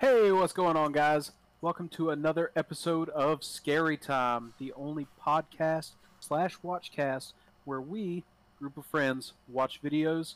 [0.00, 1.32] Hey, what's going on, guys?
[1.60, 5.90] Welcome to another episode of Scary Time, the only podcast
[6.20, 7.32] slash watchcast
[7.64, 8.24] where we,
[8.58, 10.34] group of friends, watch videos,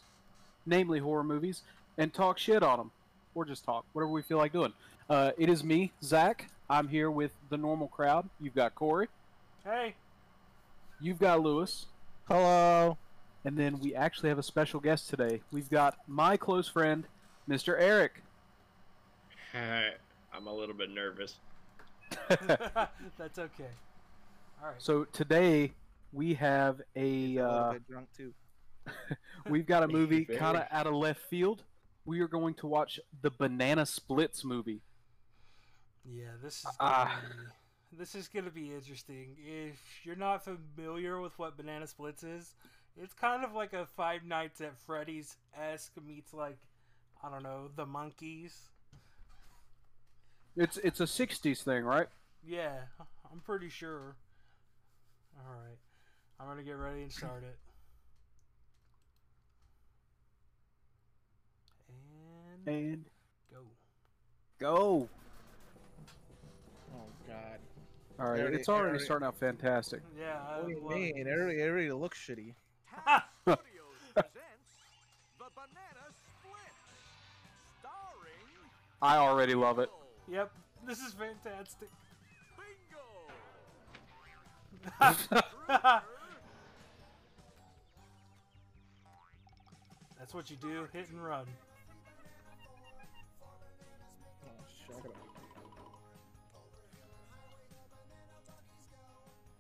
[0.67, 1.62] namely horror movies,
[1.96, 2.90] and talk shit on them,
[3.35, 4.72] or just talk, whatever we feel like doing.
[5.08, 6.49] Uh, it is me, Zach.
[6.69, 8.29] I'm here with the normal crowd.
[8.40, 9.08] You've got Corey,
[9.65, 9.94] Hey.
[11.01, 11.87] you've got Lewis,
[12.26, 12.97] Hello.
[13.44, 15.42] and then we actually have a special guest today.
[15.53, 17.05] We've got my close friend,
[17.48, 17.77] Mr.
[17.79, 18.23] Eric.
[20.34, 21.38] I'm a little bit nervous.
[23.19, 23.70] That's okay.
[24.62, 24.74] All right.
[24.79, 25.73] So today
[26.12, 28.33] we have He's a a little uh, bit drunk too.
[29.48, 31.65] we've got a movie kind of out of left field.
[32.05, 34.83] We are going to watch the Banana Splits movie.
[36.05, 37.10] yeah, this is gonna
[37.91, 39.37] be, this is gonna be interesting.
[39.38, 42.55] If you're not familiar with what Banana Splits is,
[42.96, 46.59] it's kind of like a Five Nights at Freddy's esque meets like
[47.23, 48.52] I don't know the Monkees.
[50.56, 52.09] It's it's a '60s thing, right?
[52.47, 52.73] Yeah,
[53.32, 54.16] I'm pretty sure.
[55.38, 55.79] All right,
[56.38, 57.57] I'm gonna get ready and start it.
[62.66, 63.04] And And
[63.51, 63.59] go.
[64.58, 65.08] go.
[66.94, 67.36] Oh God.
[68.20, 70.02] All right, Already- it's already already- starting out fantastic.
[70.18, 70.38] Yeah.
[70.46, 71.27] I oh, What do you mean?
[71.27, 71.27] it.
[71.27, 72.55] It already, it already looks shitty.
[73.42, 73.62] Studios
[74.12, 74.36] presents
[75.38, 76.72] The Banana Split,
[77.80, 79.90] starring I already love it.
[80.33, 80.50] Yep,
[80.86, 81.91] this is fantastic.
[82.56, 83.02] Bingo.
[90.19, 91.44] That's what you do, hit and run.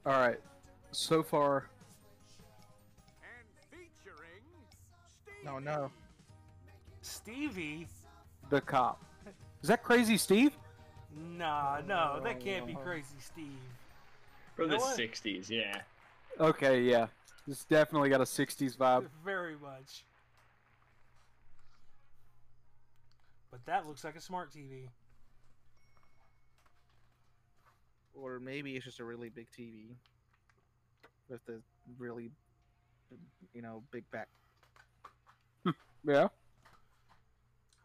[0.06, 0.10] Oh.
[0.10, 0.40] All right,
[0.90, 1.68] so far,
[3.20, 4.42] and featuring
[5.22, 5.44] Steve.
[5.44, 5.90] No, no.
[7.02, 7.88] Stevie?
[8.48, 9.04] the cop.
[9.62, 10.52] Is that Crazy Steve?
[11.14, 13.46] Nah, no, oh, that can't be crazy Steve.
[14.56, 14.98] For You the what?
[14.98, 15.80] 60s, yeah.
[16.40, 17.08] Okay, yeah,
[17.46, 19.06] it's definitely got a '60s vibe.
[19.24, 20.04] Very much.
[23.50, 24.88] But that looks like a smart TV.
[28.14, 29.94] Or maybe it's just a really big TV
[31.28, 31.60] with the
[31.98, 32.30] really,
[33.52, 34.28] you know, big back.
[36.04, 36.28] Yeah.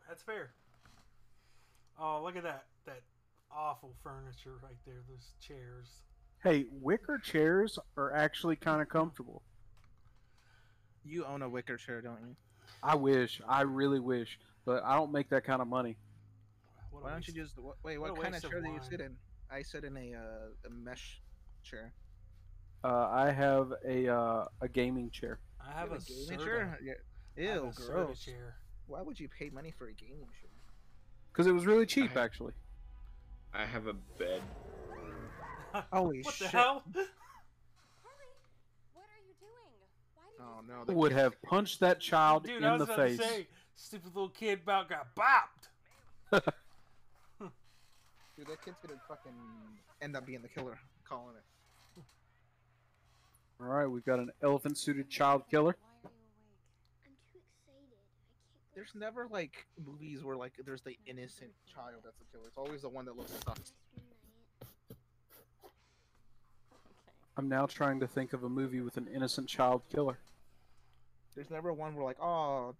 [0.07, 0.49] That's fair.
[1.99, 2.65] Oh, look at that.
[3.49, 5.87] That awful furniture right there, those chairs.
[6.43, 9.41] Hey, wicker chairs are actually kind of comfortable.
[11.03, 12.35] You own a wicker chair, don't you?
[12.83, 15.95] I wish, I really wish, but I don't make that kind of money.
[16.91, 17.55] What Why don't you waste.
[17.55, 17.97] just wh- wait?
[17.97, 18.83] what What kind of chair do you wine.
[18.89, 19.15] sit in?
[19.51, 21.21] I sit in a uh, a mesh
[21.63, 21.93] chair.
[22.83, 25.39] Uh, I have a uh, a gaming chair.
[25.65, 26.79] I have You a, gaming chair.
[26.83, 26.93] Yeah.
[27.37, 28.19] I have Ew, a gross.
[28.23, 28.55] chair.
[28.87, 30.49] Why would you pay money for a gaming chair?
[31.31, 32.53] Because it was really cheap, I- actually.
[33.53, 34.41] I have a bed.
[35.91, 36.47] Holy what the shit.
[36.49, 36.83] hell?
[36.93, 37.01] What
[38.95, 40.39] are you doing?
[40.39, 40.81] Oh no!
[40.81, 43.17] I The would have punched that child Dude, in I was the about face.
[43.17, 45.69] to say, stupid little kid about got bopped.
[48.37, 49.31] Dude, that kid's gonna fucking
[50.01, 50.77] end up being the killer.
[51.07, 51.43] Calling it.
[53.59, 55.75] All right, we've got an elephant-suited child killer.
[56.03, 56.61] Why are you awake?
[57.07, 57.97] I'm too excited.
[57.97, 58.05] I
[58.53, 62.45] can't go There's never like movies where like there's the innocent child that's the killer.
[62.45, 63.73] It's always the one that looks sus.
[67.35, 70.19] I'm now trying to think of a movie with an innocent child killer.
[71.33, 72.75] There's never one where like, oh,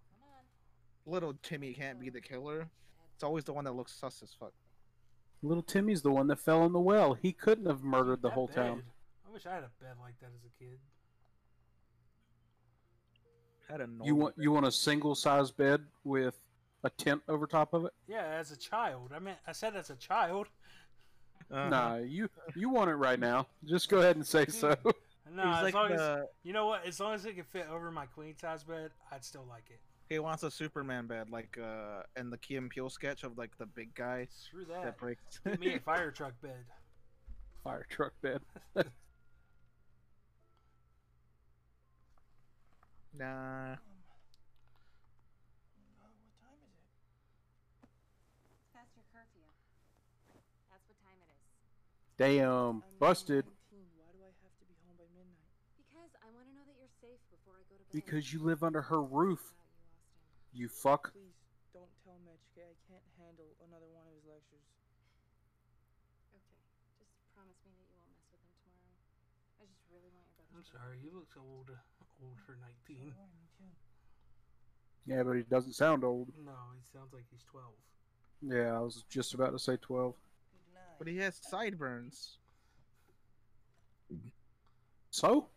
[1.08, 2.68] little Timmy can't be the killer.
[3.16, 4.54] It's always the one that looks sus as fuck.
[5.42, 7.16] Little Timmy's the one that fell in the well.
[7.16, 8.84] He couldn't have murdered the That whole town.
[9.28, 10.78] I wish I had a bed like that as a kid.
[13.70, 14.44] Had a normal You want bed.
[14.44, 16.40] you want a single-size bed with
[16.84, 17.94] a tent over top of it?
[18.08, 19.12] Yeah, as a child.
[19.16, 20.48] I mean, I said as a child.
[21.52, 21.70] Uh-huh.
[21.70, 23.48] Nah, you you want it right now.
[23.66, 24.76] Just go ahead and say so.
[25.30, 27.68] No, He's as like long as you know what, as long as it can fit
[27.70, 29.82] over my queen size bed, I'd still like it.
[30.08, 33.52] he wants a Superman bed, like uh, in the Key and Peele sketch of like
[33.58, 34.98] the big guy Screw that that.
[34.98, 35.42] breaks.
[35.46, 36.64] Give me a fire truck bed.
[37.62, 38.40] Fire truck bed.
[43.18, 43.74] nah.
[43.74, 43.82] what
[46.38, 46.86] time is it?
[48.54, 49.42] It's past your curfew.
[50.70, 51.42] That's what time it is.
[52.22, 53.50] Damn, busted.
[53.98, 55.50] Why do I have to be home by midnight?
[55.82, 57.94] Because I want to know that you're safe before I go to bed.
[57.94, 59.42] Because you live under her roof.
[60.54, 61.14] You, You fuck.
[61.18, 61.34] Please
[61.74, 62.46] don't tell Mitch.
[62.58, 64.66] I can't handle another one of his lectures.
[66.38, 66.62] Okay.
[67.02, 68.94] Just promise me that you won't mess with him tomorrow.
[69.62, 70.62] I just really want your brother.
[70.62, 71.70] I'm sorry, he looks old,
[72.24, 73.14] old for 19.
[73.14, 73.16] Alright.
[75.06, 76.28] Yeah, but he doesn't sound old.
[76.46, 77.66] No, he sounds like he's 12.
[78.50, 80.14] Yeah, I was just about to say 12.
[81.00, 82.38] But he has sideburns.
[85.12, 85.48] So?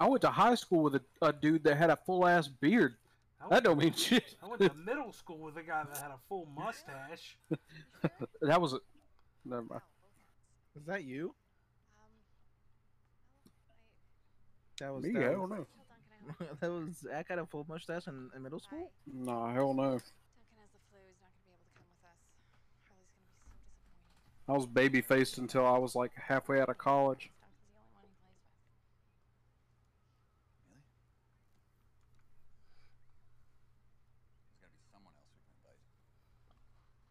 [0.00, 2.94] I went to high school with a, a dude that had a full ass beard.
[3.40, 4.34] I That don't mean shit.
[4.42, 7.36] I went to middle school with a guy that had a full mustache.
[8.40, 8.78] That was a.
[9.44, 9.80] Never mind.
[10.76, 11.34] Is that you?
[11.96, 12.10] Um,
[14.80, 15.12] That was Me?
[15.12, 15.66] that I was- don't know.
[16.26, 16.54] Hold on, can I?
[16.60, 18.90] that was Zach had a full mustache in, in middle school.
[19.06, 19.82] No, hell no.
[19.82, 20.00] Duncan
[20.58, 20.98] has the flu.
[21.06, 22.18] He's not gonna be able to come with us.
[22.88, 24.48] Harley's gonna be so disappointed.
[24.48, 27.30] I was baby faced until I was like halfway out of college.
[27.32, 27.40] God,
[30.54, 31.10] who does he look
[33.18, 33.42] plays
[34.06, 34.22] with.
[34.46, 35.74] There's gotta be someone else we can invite.
[35.82, 37.02] There's not too many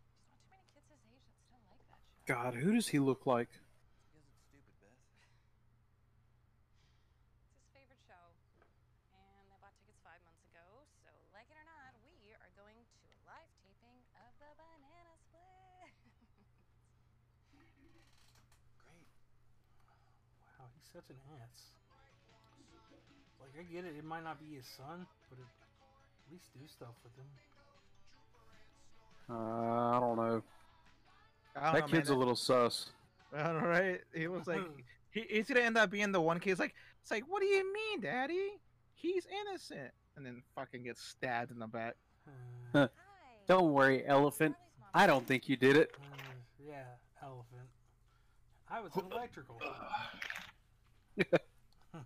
[0.55, 1.99] kids his age that still like that show.
[2.31, 3.51] God, who does he look like?
[4.07, 4.95] Because it's stupid, Beth.
[7.43, 8.23] It's his favorite show.
[9.19, 10.63] And they bought tickets five months ago,
[11.03, 15.11] so like it or not, we are going to a live taping of the Banana
[15.27, 15.91] Split.
[18.79, 19.11] Great.
[21.07, 21.63] Wow, he's such an ass.
[23.39, 26.59] Like, I get it, it might not be his son, but it, at least do
[26.67, 27.25] stuff with him.
[29.29, 30.43] Uh, I don't know.
[31.55, 32.15] I don't That know, kid's man.
[32.15, 32.89] a little sus.
[33.35, 34.01] I know, right?
[34.13, 34.61] He was like,
[35.11, 36.51] he, he's gonna end up being the one kid.
[36.51, 38.59] It's like, it's like, what do you mean, Daddy?
[38.93, 41.95] He's innocent, and then fucking gets stabbed in the back.
[42.73, 42.87] Uh,
[43.47, 44.55] Don't worry, elephant.
[44.93, 45.91] I don't think you did it.
[45.99, 46.05] uh,
[46.65, 46.83] yeah,
[47.21, 47.67] elephant.
[48.69, 49.01] I was in
[51.17, 51.47] electrical.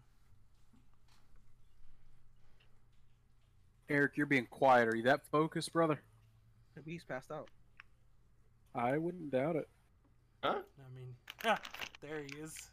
[3.89, 4.87] Eric, you're being quiet.
[4.87, 6.01] Are you that focused, brother?
[6.75, 7.49] Maybe he's passed out.
[8.73, 9.69] I wouldn't doubt it.
[10.43, 10.59] Huh?
[10.59, 11.15] I mean,
[12.01, 12.71] there he is.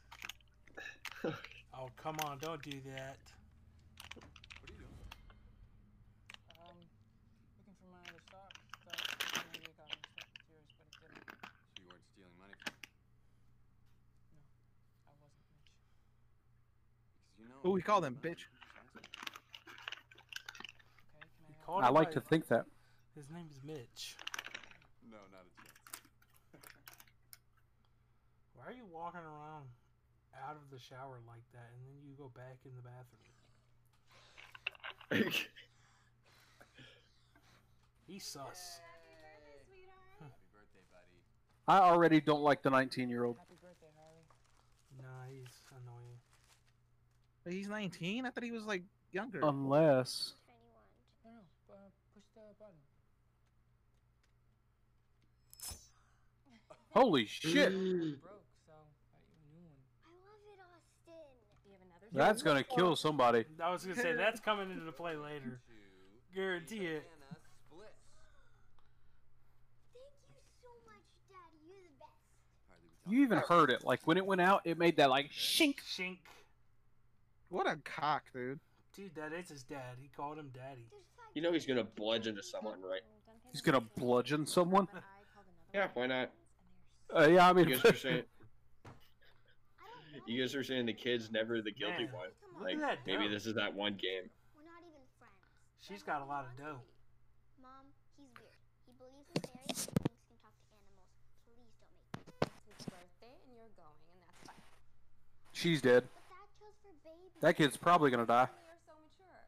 [1.24, 3.16] Oh, come on, don't do that.
[4.14, 4.98] What are you doing?
[6.58, 6.76] Um,
[7.56, 8.52] looking for my other sock.
[8.84, 11.28] Thought maybe it got mixed up with yours, but it didn't.
[11.28, 12.88] So you weren't stealing money from me?
[15.06, 15.70] I wasn't Mitch.
[16.40, 17.04] Because
[17.38, 17.51] you know.
[17.64, 18.38] Oh, we if call them bitch.
[18.38, 19.00] just ask me.
[19.02, 19.10] Okay,
[21.20, 21.66] can I He help?
[21.66, 22.66] called I like by- to think that.
[23.14, 24.16] His name is Mitch.
[25.10, 25.72] No, not a chance.
[28.54, 29.66] Why are you walking around
[30.42, 33.20] out of the shower like that and then you go back in the bathroom?
[38.06, 38.80] He's sus.
[40.20, 41.20] Happy birthday, buddy.
[41.68, 43.36] I already don't like the 19 year old.
[43.38, 44.24] Happy birthday, Harley.
[45.00, 46.11] Nah, he's annoying.
[47.44, 48.24] But he's 19.
[48.24, 49.40] I thought he was like younger.
[49.42, 50.34] Unless.
[51.24, 51.74] No, no,
[52.14, 52.74] push the button.
[56.90, 57.72] Holy shit!
[57.72, 59.80] broke, so I got you a new one.
[60.04, 61.14] I love it, Austin.
[61.64, 63.44] You have another That's gonna kill somebody.
[63.62, 65.60] I was gonna say that's coming into play later.
[66.34, 67.02] Guarantee it.
[67.02, 67.92] Banana splits.
[69.92, 71.58] Thank you so much, Daddy.
[71.66, 72.12] You're the best.
[72.68, 73.84] Harley, we You talked even heard it.
[73.84, 75.76] Like when it went out, it made that like shink.
[75.80, 76.18] Shink.
[77.52, 78.58] What a cock, dude.
[78.96, 79.96] Dude, that is his dad.
[80.00, 80.86] He called him daddy.
[81.34, 83.02] You know he's gonna bludgeon to someone, right?
[83.52, 84.88] He's gonna bludgeon someone.
[84.90, 86.30] but I called another Yeah, why not?
[87.14, 88.90] Uh, yeah, I mean, You guys are saying they're so-
[89.80, 89.84] I
[90.16, 92.12] don't you guys are saying the kid's never the guilty Man.
[92.14, 92.28] one.
[92.40, 92.52] Come.
[92.54, 94.30] Look Like at that maybe this is that one game.
[94.56, 95.36] We're not even friends.
[95.80, 96.80] She's That's got a lot of dough.
[96.80, 97.60] wants to be.
[97.60, 97.84] Mom,
[98.16, 98.56] he's weird.
[98.88, 101.20] He believes in fairies and thinks can talk to animals.
[101.44, 102.72] Please don't make me.
[102.72, 104.64] It's his birthday and you're going, and that's fine.
[105.52, 106.08] she's dead.
[106.12, 107.31] But that chose for babies.
[107.42, 108.46] That kid's probably gonna die.
[108.46, 109.42] You're so mature.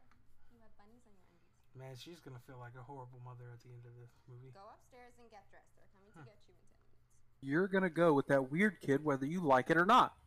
[0.51, 1.79] You have bunnies on your undies.
[1.79, 4.51] Man, she's gonna feel like a horrible mother at the end of this movie.
[4.51, 5.71] Go upstairs and get dressed.
[5.79, 7.39] They're coming to get you in 10 minutes.
[7.41, 10.15] You're gonna go with that weird kid whether you like it or not.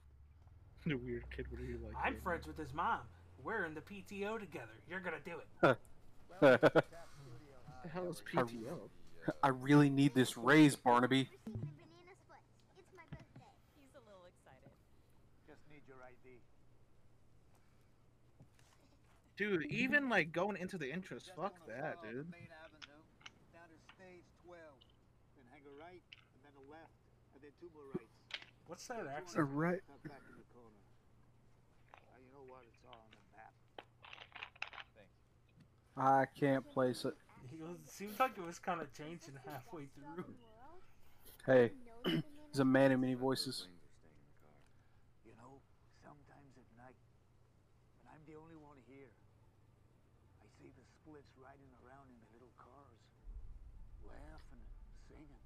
[0.86, 1.48] The weird kid.
[1.50, 1.96] What do you like?
[2.02, 2.24] I'm dude?
[2.24, 3.00] friends with his mom.
[3.44, 4.72] We're in the PTO together.
[4.90, 5.48] You're gonna do it.
[6.40, 8.88] What the hell is PTO?
[9.44, 11.28] I really need this raise, Barnaby.
[11.28, 12.48] We're seeing the banana splits.
[12.80, 13.52] It's my birthday.
[13.76, 14.72] He's a little excited.
[15.46, 16.40] Just need your ID.
[19.38, 22.26] Dude, even like going into the entrance, Just fuck that, dude.
[22.34, 22.98] Main avenue
[23.54, 24.58] down to stage 12.
[25.38, 26.02] Then hang a right,
[26.34, 26.98] and then a left,
[27.38, 28.18] and then two more rights.
[28.66, 29.48] What's that A accent?
[29.54, 29.80] right.
[30.04, 30.82] Back in the corner.
[32.02, 32.66] Uh, you know what?
[32.66, 33.54] It's all on the map.
[35.96, 37.14] I can't place it.
[37.54, 40.26] He was, seemed like it was kind of changing halfway through.
[41.46, 41.72] Hey,
[42.52, 43.68] he's a man in many voices.
[45.24, 45.62] You know,
[46.04, 46.98] sometimes at night,
[48.02, 49.08] when I'm the only one here,
[50.44, 53.00] I see the splits riding around in the little cars,
[54.04, 55.40] laughing and singing.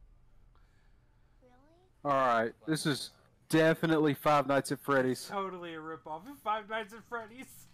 [2.03, 2.15] Really?
[2.15, 3.12] All right, this is
[3.50, 5.27] definitely Five Nights at Freddy's.
[5.27, 7.67] Totally a ripoff of Five Nights at Freddy's.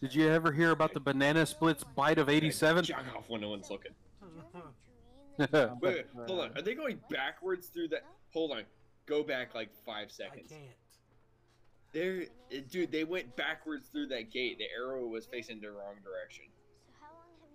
[0.00, 2.84] Did you ever hear about the banana splits bite of '87?
[2.84, 3.92] Jog off when no one's looking.
[5.38, 5.48] Wait,
[5.80, 6.50] wait, hold on.
[6.54, 8.04] Are they going backwards through that?
[8.34, 8.64] Hold on.
[9.06, 10.50] Go back like five I seconds.
[10.50, 10.62] can't.
[11.92, 12.26] They're,
[12.70, 14.58] dude, they went backwards through that gate.
[14.58, 16.44] The arrow was facing the wrong direction.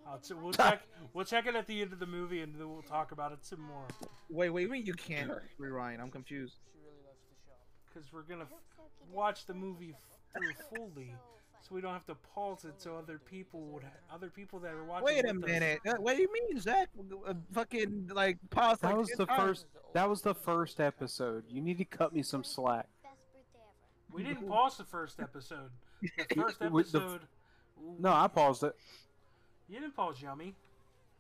[0.07, 0.81] I'll ch- we'll check.
[1.13, 3.39] We'll check it at the end of the movie, and then we'll talk about it
[3.45, 3.85] some more.
[4.29, 6.01] Wait, wait, wait, you can't rewind.
[6.01, 6.55] I'm confused.
[6.73, 7.53] She really loves the show.
[7.93, 11.15] Because we're gonna f- watch the movie f- through fully,
[11.61, 12.73] so we don't have to pause it.
[12.77, 15.05] So other people would, ha- other people that are watching.
[15.05, 15.79] Wait a with us- minute.
[15.87, 16.89] Uh, What do you mean, Zach?
[17.27, 18.79] Uh, fucking like pause.
[18.79, 19.39] That like, was the on.
[19.39, 19.65] first.
[19.93, 21.45] That was the first episode.
[21.49, 22.87] You need to cut me some slack.
[24.11, 25.69] We didn't pause the first episode.
[26.01, 27.21] The first With the- episode.
[27.99, 28.75] No, I paused it.
[29.69, 30.53] You didn't pause Yummy.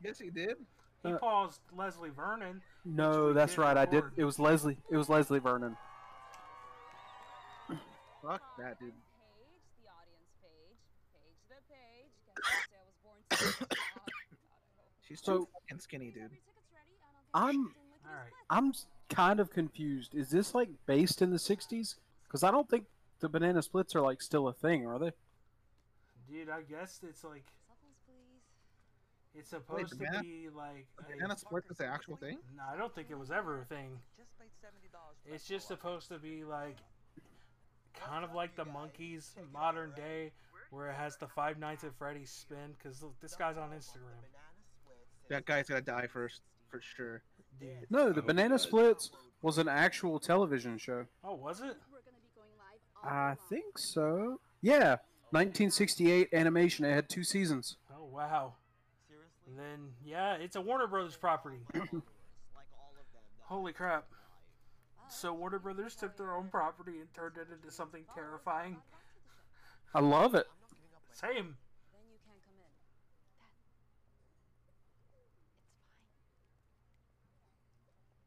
[0.03, 0.57] Yes, he did.
[1.03, 2.61] He Uh, paused Leslie Vernon.
[2.83, 3.77] No, that's did right.
[3.77, 4.03] I did.
[4.15, 4.77] It was Leslie.
[4.89, 5.77] It was Leslie Vernon.
[8.21, 8.91] Fuck that, dude.
[8.91, 8.97] Page,
[9.83, 10.77] the audience page,
[11.13, 12.11] page the page.
[12.25, 13.67] Guess what day I was born to?
[13.69, 13.77] God,
[15.07, 16.23] She's So- too fucking skinny, dude.
[16.23, 18.33] Every ticket's ready, and I'll get I'm- you in lickety Alright.
[18.33, 18.45] split.
[18.49, 18.73] I'm
[19.15, 20.15] kind of confused.
[20.15, 21.95] Is this like based in the '60s?
[22.23, 22.85] Because I don't think
[23.19, 25.11] the banana splits are like still a thing, are they?
[26.27, 27.64] Dude, I guess it's like Cell phones, please.
[29.37, 30.87] It's supposed to banana- be like.
[30.99, 32.37] a- Banana split is the actual thing.
[32.55, 33.99] No, I don't think it was ever a thing.
[35.25, 36.77] It's just supposed to be like
[37.93, 40.31] kind of like the Monkees modern day,
[40.69, 42.75] where it has the Five Nights at Freddy's spin.
[42.77, 44.21] Because look, this guy's on Instagram,
[45.29, 47.23] That guy's gonna die first, for sure.
[47.59, 47.69] dude.
[47.89, 49.11] No, the oh, banana splits
[49.41, 51.05] was an actual television show.
[51.23, 51.75] Oh, was it?
[51.91, 54.39] We're gonna be going live I think so.
[54.61, 54.97] Yeah,
[55.31, 56.85] 1968 animation.
[56.85, 57.77] It had two seasons.
[57.91, 58.53] Oh wow.
[59.47, 61.57] And then yeah, it's a Warner Brothers property.
[63.41, 64.05] Holy crap!
[65.07, 68.77] So Warner Brothers took their own property and turned it into something oh, terrifying.
[69.93, 70.47] I love it.
[71.11, 71.29] Same.
[71.31, 72.65] Then you can't come in.
[72.65, 72.89] That.
[73.21, 73.37] It's
[77.79, 78.25] fine.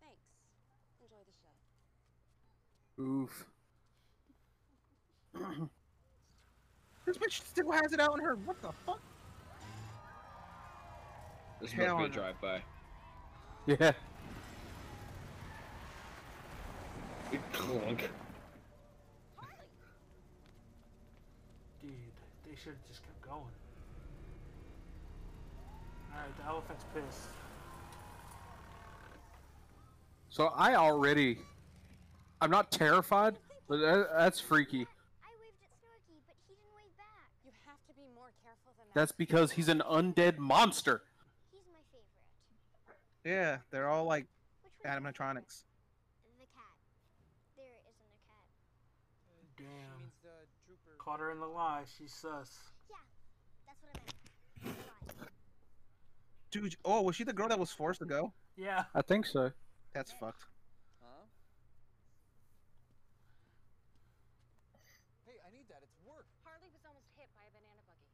[0.00, 0.28] Thanks.
[1.02, 1.34] Enjoy the
[5.42, 5.64] show.
[5.64, 5.68] Oof.
[7.04, 8.36] This bitch still has it out in her.
[8.36, 9.00] What the fuck?
[11.60, 12.62] This Hell must be a drive-by.
[13.66, 13.92] Yeah.
[17.52, 18.10] Clunk.
[21.80, 21.90] Dude,
[22.46, 23.42] they should have just kept going.
[26.12, 27.28] Alright, the elephant's pissed.
[30.28, 31.38] So I already,
[32.40, 33.36] I'm not terrified,
[33.68, 34.86] but that, that's freaky.
[35.24, 37.30] I waved at Snorky, but he didn't wave back.
[37.44, 38.83] You have to be more careful than that.
[38.94, 41.02] That's because he's an undead monster.
[41.50, 42.06] He's my favorite.
[43.24, 44.26] Yeah, they're all like
[44.62, 45.64] Which animatronics.
[46.38, 46.74] The cat.
[47.56, 48.46] There isn't a cat.
[49.28, 49.66] Uh, Damn.
[49.66, 50.96] She means the trooper.
[50.98, 51.82] Caught her in the lie.
[51.98, 52.70] She's sus.
[52.88, 52.96] Yeah,
[53.66, 53.98] that's what
[54.62, 55.30] I meant.
[56.52, 58.32] Dude, oh, was she the girl that was forced to go?
[58.56, 58.84] Yeah.
[58.94, 59.50] I think so.
[59.92, 60.44] That's fucked.
[61.02, 61.26] Huh?
[65.26, 65.82] Hey, I need that.
[65.82, 66.26] It's work.
[66.46, 68.06] Harley was almost hit by a banana buggy.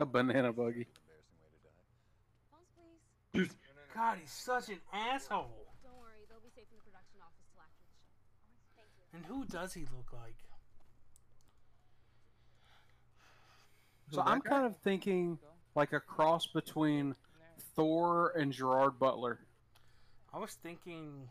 [0.00, 0.86] A banana buggy.
[0.88, 1.92] Embarrassing way to die.
[2.50, 2.68] Phones,
[3.32, 3.54] please.
[3.94, 5.50] God, he's such an asshole.
[5.84, 8.08] Don't worry, they'll be safe in the production office till after the show.
[8.76, 9.04] Thank you.
[9.12, 10.36] And who does he look like?
[14.12, 15.38] So I'm kind of thinking
[15.76, 17.14] like a cross between
[17.76, 19.38] Thor and Gerard Butler.
[20.32, 21.28] I was thinking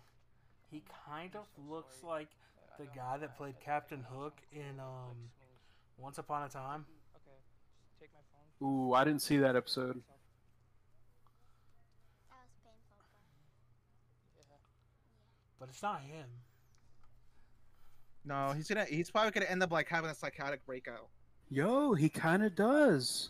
[0.71, 2.29] he kind of looks like
[2.77, 5.29] the guy that played Captain Hook in um
[5.97, 6.85] Once Upon a Time.
[7.15, 7.35] Okay,
[7.83, 8.47] just take my phone.
[8.61, 9.95] Ooh, I didn't see that episode.
[9.95, 10.03] That
[12.43, 13.05] was painful.
[14.37, 14.55] But Yeah.
[15.59, 16.27] But it's not him.
[18.25, 18.85] No, he's gonna.
[18.85, 21.07] He's probably gonna end up like having a psychotic breakout.
[21.49, 23.29] Yo, he kind of does.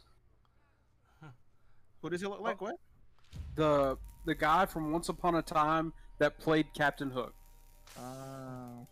[2.02, 2.58] Who does he look like?
[2.62, 2.66] Oh.
[2.66, 2.76] What?
[3.56, 7.34] The the guy from Once Upon a Time that played Captain Hook.
[8.00, 8.88] Oh.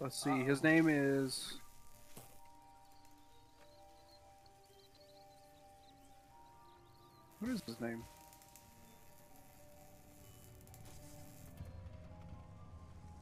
[0.00, 0.44] Let's see.
[0.44, 1.58] His name is.
[7.40, 8.02] What is his name?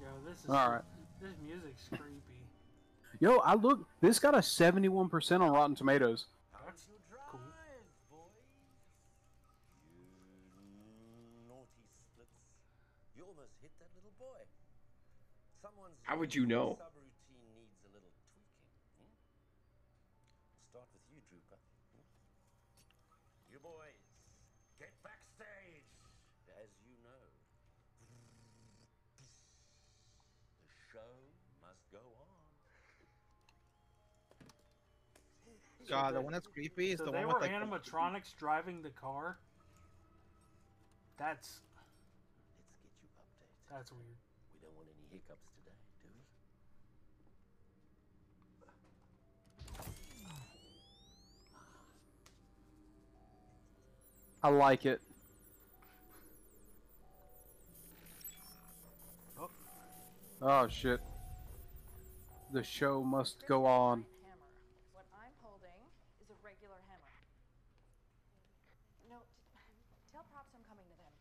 [0.00, 0.82] Yo, this is All right.
[1.20, 2.42] this music's creepy.
[3.20, 3.86] Yo, I look.
[4.00, 6.26] This got a seventy-one percent on Rotten Tomatoes.
[6.66, 6.86] That's
[7.30, 7.40] cool.
[9.94, 12.34] You naughty splits.
[13.16, 14.42] You almost hit that little boy.
[15.62, 16.76] Someone's How would you know?
[16.82, 18.66] subroutine needs a little tweaking.
[18.98, 19.14] Hmm?
[20.58, 21.56] We'll start with you, Drooper.
[21.94, 22.04] Hmm?
[23.54, 23.96] You boys,
[24.82, 25.86] get backstage.
[26.60, 27.22] As you know,
[30.66, 31.14] the show
[31.62, 32.42] must go on.
[35.88, 37.50] God, the one that's creepy is So the one were with like.
[37.50, 39.38] the- animatronics driving the car.
[41.18, 41.60] That's
[42.82, 43.76] Let's get you updated.
[43.76, 44.02] that's weird.
[44.54, 46.22] We don't want any hiccups today, do we?
[54.42, 55.00] I like it.
[59.40, 59.48] Oh.
[60.42, 61.00] Oh shit.
[62.52, 64.04] The show must go on.
[64.22, 64.46] Hammer.
[64.92, 65.80] What I'm holding
[66.22, 67.10] is a regular hammer.
[69.08, 69.58] No, t-
[70.12, 71.12] tell props I'm coming to them.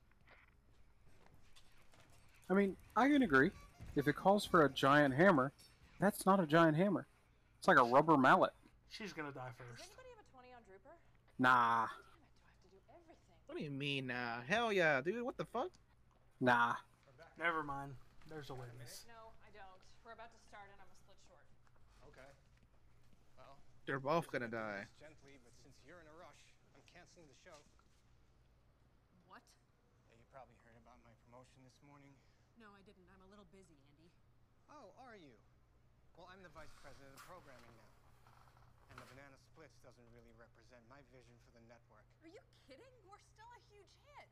[2.49, 3.51] I mean, I can agree.
[3.95, 5.51] If it calls for a giant hammer,
[5.99, 7.05] that's not a giant hammer.
[7.59, 8.51] It's like a rubber mallet.
[8.89, 9.89] She's gonna die Does first.
[9.89, 10.95] anybody have a 20 on Drooper?
[11.39, 13.37] Nah, Damn it, do I have to do everything?
[13.47, 14.11] What do you mean?
[14.11, 15.23] Uh, hell yeah, dude.
[15.23, 15.69] What the fuck?
[16.41, 16.75] nah.
[17.39, 17.97] Never mind.
[18.29, 19.09] There's a witness.
[19.09, 19.81] No, I don't.
[20.05, 21.45] We're about to start and I'm a split short.
[22.13, 22.29] Okay.
[23.37, 23.57] Well,
[23.89, 24.85] They're both gonna die.
[25.01, 26.43] gently, but since you're in a rush,
[26.77, 27.57] I'm canceling the show.
[29.29, 29.41] What?
[30.05, 32.13] Yeah, you probably heard about my promotion this morning.
[32.61, 33.09] No, I didn't.
[33.09, 34.13] I'm a little busy, Andy.
[34.69, 35.37] Oh, are you?
[36.17, 37.85] Well, I'm the vice president of programming now.
[38.89, 42.01] And the Banana Splits doesn't really represent my vision for the network.
[42.25, 42.89] Are you kidding?
[43.05, 44.25] We're still a huge hit.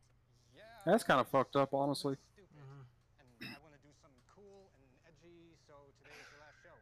[0.58, 0.66] Yeah.
[0.90, 2.18] That's kind of fucked up, honestly.
[2.34, 2.50] Stupid.
[2.58, 2.82] Mhm.
[3.22, 6.74] And I want to do something cool and edgy, so today is the last show.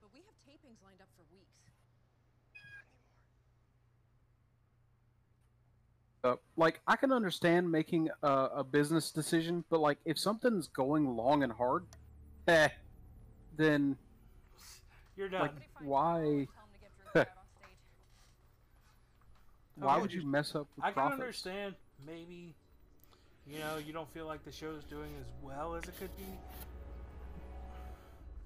[0.00, 1.60] But we have tapings lined up for weeks.
[1.60, 1.76] Not
[6.24, 6.40] anymore.
[6.40, 11.04] Uh, like, I can understand making a, a business decision, but like, if something's going
[11.04, 11.84] long and hard,
[12.48, 12.72] eh,
[13.60, 13.96] then
[15.16, 15.40] You're done.
[15.42, 16.20] like, why?
[16.20, 17.76] Drew and tell him to get Drooper out on stage.
[19.76, 21.20] Why would you mess up with I can profits?
[21.20, 21.74] understand
[22.06, 22.54] maybe
[23.46, 26.24] you know you don't feel like the show's doing as well as it could be,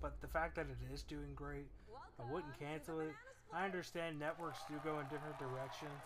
[0.01, 1.67] but the fact that it is doing great,
[2.19, 3.15] I wouldn't Welcome to the cancel it.
[3.53, 6.01] I understand networks do go in different directions,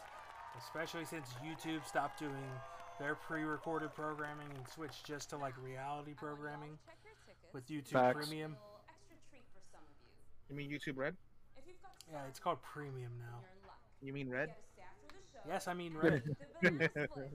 [0.58, 2.50] especially since YouTube stopped doing
[2.98, 6.96] their pre-recorded programming and switched just to like reality I want y'all to programming check
[7.04, 7.54] your tickets.
[7.54, 8.26] with YouTube Facts.
[8.26, 8.52] Premium.
[8.52, 9.96] Little extra treat for some of
[10.48, 10.56] you.
[10.56, 11.16] You mean YouTube Red?
[11.56, 13.40] If you've got Yeah, it's called Premium now.
[13.40, 13.78] you're in luck.
[14.00, 14.48] You mean Red?
[14.48, 15.48] get a stay after the show.
[15.52, 16.22] Yes, I mean Red.
[16.62, 17.28] The Banana Splits.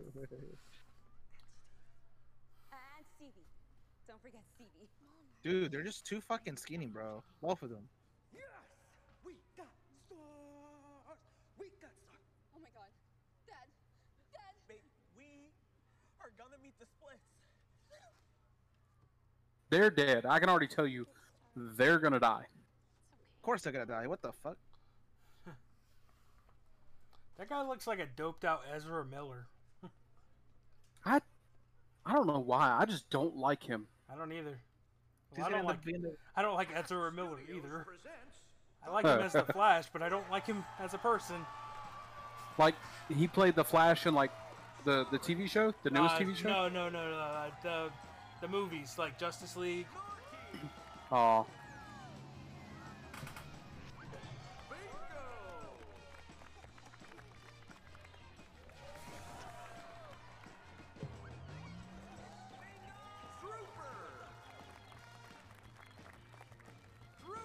[2.72, 3.48] And Stevie.
[4.08, 4.90] Don't forget Stevie.
[5.44, 7.22] Dude, they're just too fucking skinny, bro.
[7.42, 7.84] Both of them.
[8.34, 8.44] Yes!
[9.26, 9.68] We got
[10.08, 11.20] stars!
[11.60, 12.24] We got stars!
[12.56, 12.88] Oh my god.
[13.46, 13.68] Dad.
[14.32, 14.56] Dad.
[14.70, 14.78] Babe,
[15.18, 15.52] we
[16.22, 17.20] are gonna meet the splits.
[19.70, 20.26] They're dead.
[20.26, 21.08] I can already tell you,
[21.56, 22.46] they're gonna die.
[23.44, 24.08] Of course they're gonna die.
[24.08, 24.56] What the fuck?
[27.38, 29.48] That guy looks like a doped out Ezra Miller.
[31.06, 31.20] I,
[32.06, 32.78] I don't know why.
[32.80, 33.88] I just don't like him.
[34.10, 34.60] I don't either.
[35.36, 37.86] Well, I don't like the- I don't like Ezra Miller either.
[38.88, 41.46] I like him as the Flash, but I don't like him as a person.
[42.58, 42.76] Like
[43.14, 44.32] he played the Flash in like
[44.86, 46.48] the the TV show, the newest Uh, TV show.
[46.50, 47.18] No, no, no, no.
[47.18, 47.90] uh, The
[48.40, 49.88] the movies like Justice League.
[51.12, 51.46] Oh,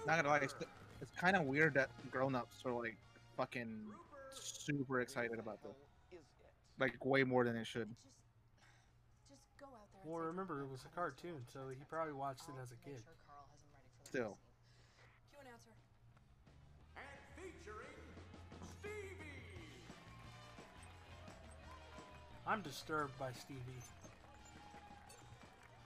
[0.09, 0.55] Not gonna lie, it's,
[1.01, 2.97] it's kind of weird that grown-ups are like
[3.37, 3.69] fucking
[4.33, 5.75] super excited about this.
[6.79, 7.89] Like way more than they should.
[7.93, 8.07] Just,
[9.29, 10.11] just go out there.
[10.11, 12.97] Well, remember it was a cartoon, so he probably watched it as a kid.
[13.03, 14.33] sure Carl has him ready for the Still.
[14.33, 14.41] next
[14.97, 15.05] scene.
[15.29, 17.05] Cue.
[17.05, 18.01] And featuring
[18.79, 19.85] Stevie!
[22.47, 23.61] I'm disturbed by Stevie.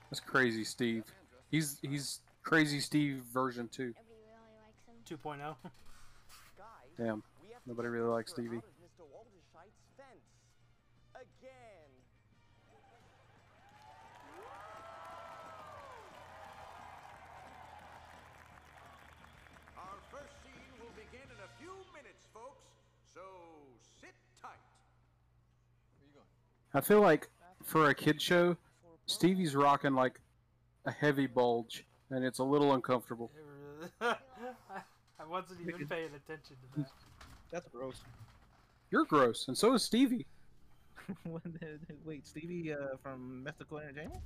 [0.08, 1.04] that's crazy, Steve.
[1.50, 3.92] He's he's crazy Steve version two.
[3.96, 4.93] Nobody really likes him.
[5.04, 5.54] 2.0.
[6.96, 8.56] Damn, we have to nobody really likes Stevie.
[8.56, 9.04] Mr.
[9.12, 10.08] Walderscheid's fence.
[11.14, 11.90] Again.
[19.76, 22.62] Our first scene will begin in a few minutes, folks.
[23.12, 23.20] So
[24.00, 24.50] sit tight.
[25.98, 26.26] Where you going?
[26.72, 27.28] I feel like
[27.62, 28.56] for a kid show,
[29.06, 30.20] Stevie's rocking like
[30.86, 33.30] a heavy bulge, and it's a little uncomfortable.
[35.24, 36.90] I I wasn't even paying attention to that.
[37.50, 38.00] That's gross.
[38.90, 40.26] You're gross, and so is Stevie.
[42.04, 44.20] Wait, Stevie uh, from Mythical Entertainment?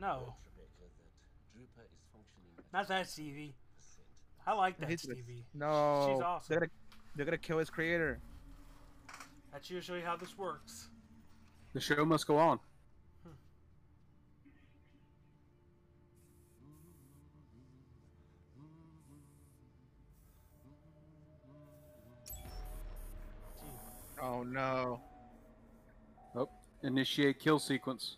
[0.00, 3.54] No, Note, Rebecca, that Drooper is functioning at not that Stevie.
[4.46, 5.44] I like that Stevie.
[5.54, 6.08] No.
[6.12, 6.46] She's awesome.
[6.48, 6.70] They're gonna,
[7.16, 8.18] they're gonna kill his creator.
[9.52, 10.88] That's usually how this works.
[11.72, 12.58] The show must go on.
[24.24, 25.04] Oh, no.
[26.34, 26.48] Oh,
[26.82, 28.16] initiate kill sequence.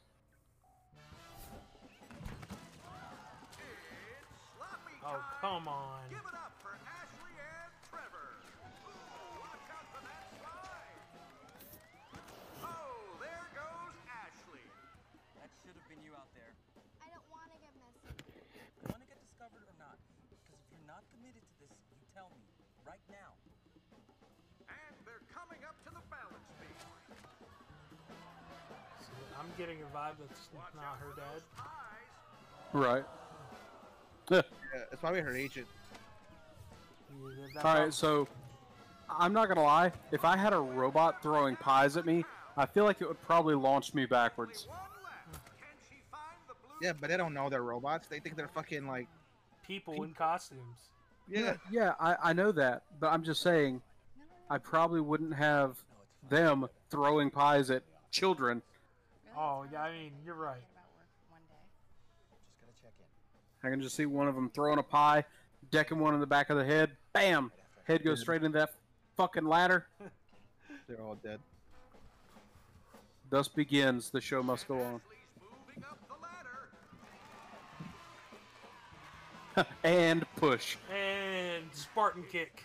[5.03, 6.07] Oh, come on.
[6.07, 8.39] Give it up for Ashley and Trevor.
[8.87, 11.03] Ooh, watch out for that slide.
[12.63, 14.63] Oh, there goes Ashley.
[15.43, 16.55] That should have been you out there.
[17.03, 18.15] I don't want to get messy.
[18.95, 19.99] Want to get discovered or not?
[20.31, 22.47] Because if you're not committed to this, you tell me
[22.87, 23.35] right now.
[29.57, 31.43] Getting a vibe that's not her dad.
[32.73, 33.05] Right.
[34.31, 34.43] Yeah,
[34.93, 35.67] it's probably her agent.
[37.63, 38.29] All right, so
[39.09, 39.93] I'm not gonna lie.
[40.13, 42.25] If I had a robot throwing pies at me,
[42.57, 44.67] I feel like it would probably launch me backwards.
[44.69, 45.37] Hmm.
[46.83, 48.09] Yeah, but they don't know they're robots.
[48.09, 49.09] They think they're fucking like
[49.67, 50.79] People in costumes.
[51.29, 51.55] yeah.
[51.73, 53.83] Yeah, I, I know that, but I'm just saying,
[54.49, 55.77] I probably wouldn't have
[56.29, 58.63] them throwing pies at children.
[59.37, 60.57] Oh, yeah, I mean, you're right.
[62.67, 63.69] Just gotta check in.
[63.69, 65.25] I can just see one of them throwing a pie,
[65.71, 66.93] decking one in the back of the head.
[67.13, 67.53] Bam!
[67.85, 68.71] Head goes straight into that
[69.17, 69.87] fucking ladder.
[70.89, 71.41] They're all dead.
[73.29, 75.01] Thus begins the show must go on.
[79.85, 80.77] and push.
[80.91, 82.65] And Spartan kick.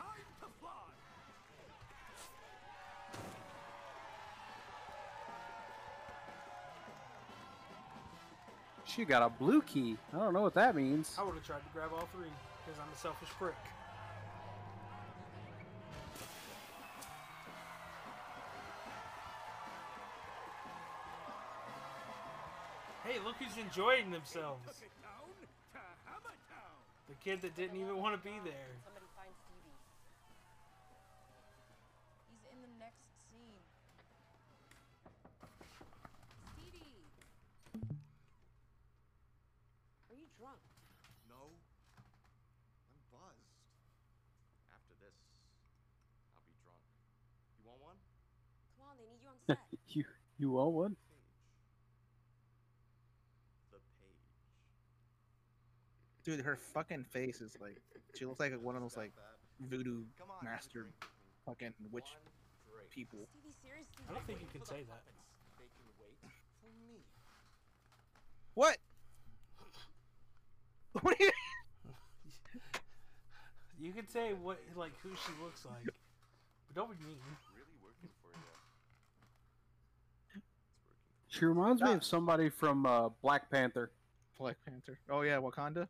[8.94, 9.98] She got a blue key.
[10.14, 11.16] I don't know what that means.
[11.18, 12.28] I would have tried to grab all three
[12.66, 13.56] because I'm a selfish prick.
[23.06, 24.62] Hey, look who's enjoying themselves.
[27.08, 28.72] The kid that didn't even want to be there.
[28.84, 29.76] Somebody find Stevie.
[32.32, 33.60] He's in the next scene.
[36.56, 37.04] Stevie!
[40.08, 40.64] Are you drunk?
[41.28, 41.52] No.
[41.52, 43.44] I'm buzzed.
[44.72, 45.20] After this,
[46.32, 46.80] I'll be drunk.
[47.60, 48.00] You want one?
[48.80, 49.60] Come on, they need you on set.
[50.42, 50.96] You you want one?
[53.72, 53.84] The page.
[56.24, 57.78] Dude, her fucking face is like
[58.16, 59.14] she looks like one of those like
[59.60, 60.04] voodoo
[60.44, 60.88] master
[61.46, 62.18] fucking witch
[62.90, 63.28] people.
[64.10, 65.04] I don't think you can say that.
[65.60, 66.18] They can wait
[66.60, 67.04] for me.
[68.56, 68.78] What?
[71.02, 71.32] What are you?
[73.80, 77.18] You can say what, like, who she looks like, but don't be mean.
[77.58, 78.46] Really working for you.
[81.32, 83.92] She reminds me of somebody from uh, Black Panther.
[84.38, 85.00] Black Panther.
[85.10, 85.88] Oh yeah, Wakanda.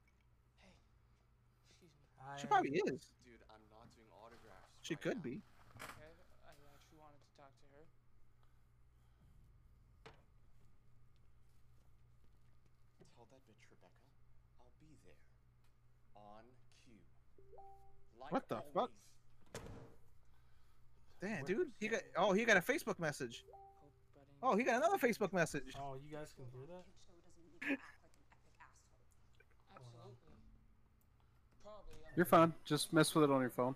[2.38, 3.10] She I- probably is.
[3.26, 4.70] Dude, I'm not doing autographs.
[4.84, 5.22] She right could now.
[5.24, 5.42] be.
[5.82, 6.14] Okay,
[6.46, 7.84] I actually wanted to talk to her.
[13.18, 13.98] Tell that bitch Rebecca,
[14.62, 15.18] I'll be there.
[16.22, 16.46] On
[16.86, 17.02] cue.
[18.22, 18.92] Like What the fuck?
[18.92, 18.92] always.
[21.20, 21.72] Damn, dude.
[21.80, 22.02] He got.
[22.16, 23.44] Oh, he got a Facebook message.
[24.44, 25.74] Oh, he got another Facebook message.
[25.78, 27.78] Oh, you guys can hear that?
[29.76, 30.36] Absolutely.
[31.64, 31.96] Probably.
[32.06, 32.54] um, You're fine.
[32.66, 33.76] Just mess with it on your phone.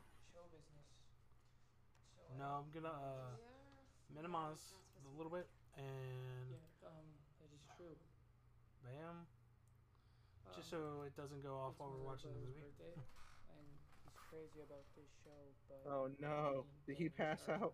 [2.38, 3.32] No, I'm gonna uh,
[4.14, 5.48] minimize a little bit
[5.78, 7.08] and Yeah, um,
[7.40, 7.96] it is true.
[8.84, 9.24] bam,
[10.54, 12.60] just so it doesn't go off while we're watching the movie.
[12.60, 12.92] birthday,
[13.56, 13.64] and
[14.04, 16.66] he's crazy about this show, but Oh no.
[16.86, 17.72] Did he pass out?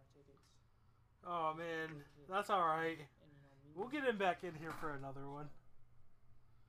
[1.26, 1.90] Oh man,
[2.30, 2.98] that's all right.
[3.76, 5.48] We'll get him back in here for another one.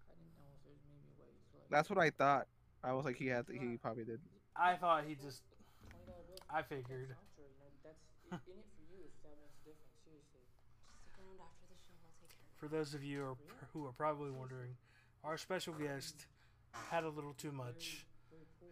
[0.08, 2.46] I didn't know if there's maybe ways like That's what I thought.
[2.84, 3.46] I was like, he had.
[3.46, 4.20] To, he probably did.
[4.56, 5.42] I thought he just.
[5.88, 6.38] twenty dollar bill.
[6.50, 7.08] I figured.
[7.16, 9.96] Sounds right, you know, that's i- in it for you if that makes a difference.
[10.04, 10.44] Seriously.
[11.10, 13.36] Stick around after the show and I'll take care of For those of you are,
[13.72, 14.76] who are probably wondering,
[15.24, 16.26] our special guest
[16.92, 18.06] had a little too much,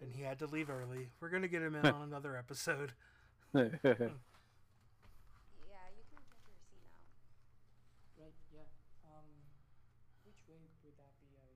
[0.02, 1.10] and he had to leave early.
[1.20, 2.92] We're gonna get him in on another episode.
[3.54, 3.70] Yeah, you
[6.06, 8.22] can get your receipt now.
[8.22, 8.70] Right, yeah.
[9.10, 9.26] Um,
[10.26, 11.34] which way would that be?
[11.34, 11.50] I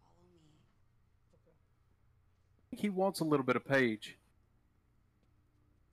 [0.00, 0.64] Follow me.
[1.36, 1.56] okay.
[2.82, 4.18] He wants a little bit of Paige.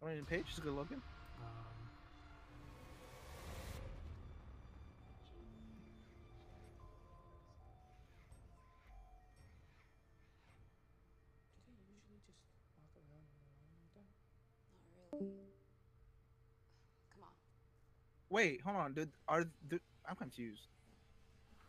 [0.04, 0.98] I mean, Paige is good looking.
[0.98, 1.54] Um,
[11.68, 12.40] Do they usually just
[12.78, 14.10] walk around and around like that?
[15.14, 15.46] Not really.
[17.14, 17.34] Come on.
[18.30, 19.12] Wait, hold on, dude.
[19.28, 20.64] Are do, I'm confused.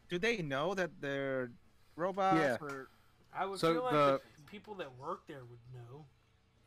[0.09, 1.51] Do they know that they're
[1.97, 2.39] robots?
[2.39, 2.57] Yeah.
[2.61, 2.89] Or
[3.35, 6.05] I would So feel like the- the people that work there would know.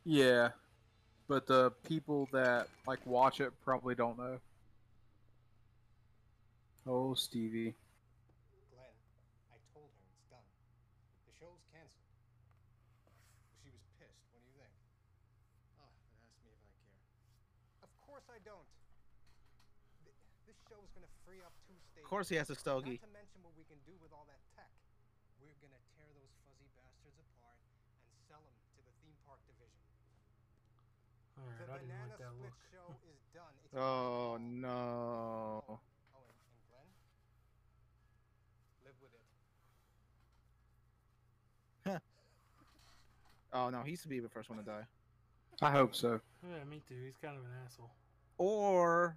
[0.04, 0.50] Yeah.
[1.28, 4.38] but the people that like watch it probably don't know.
[6.86, 7.72] Oh, Stevie.
[8.76, 8.92] Glenn,
[9.48, 10.44] I told her it's done.
[11.24, 12.12] The show's canceled.
[13.64, 14.20] She was pissed.
[14.28, 14.68] What do you think?
[15.80, 17.88] Oh, and asked me if I care.
[17.88, 18.68] Of course I don't.
[20.04, 20.12] Th-
[20.44, 22.04] This show is gonna free up two stages.
[22.04, 23.00] Of course he has a stogie.
[23.00, 24.68] Not to mention what we can do with all that tech.
[25.40, 27.56] We're gonna tear those fuzzy bastards apart
[28.12, 29.80] and sell them to the theme park division.
[31.68, 32.56] Alright, the I didn't Banana like that look.
[32.72, 33.52] show is done.
[33.64, 35.64] It's Oh no.
[35.66, 35.80] Oh,
[36.28, 36.88] and, and Glenn,
[38.84, 39.12] live with
[41.96, 42.02] it.
[43.56, 44.82] Oh no, he used to be the first one to die.
[45.62, 46.20] I hope so.
[46.42, 46.96] Yeah, me too.
[47.04, 47.90] He's kind of an asshole.
[48.36, 49.16] Or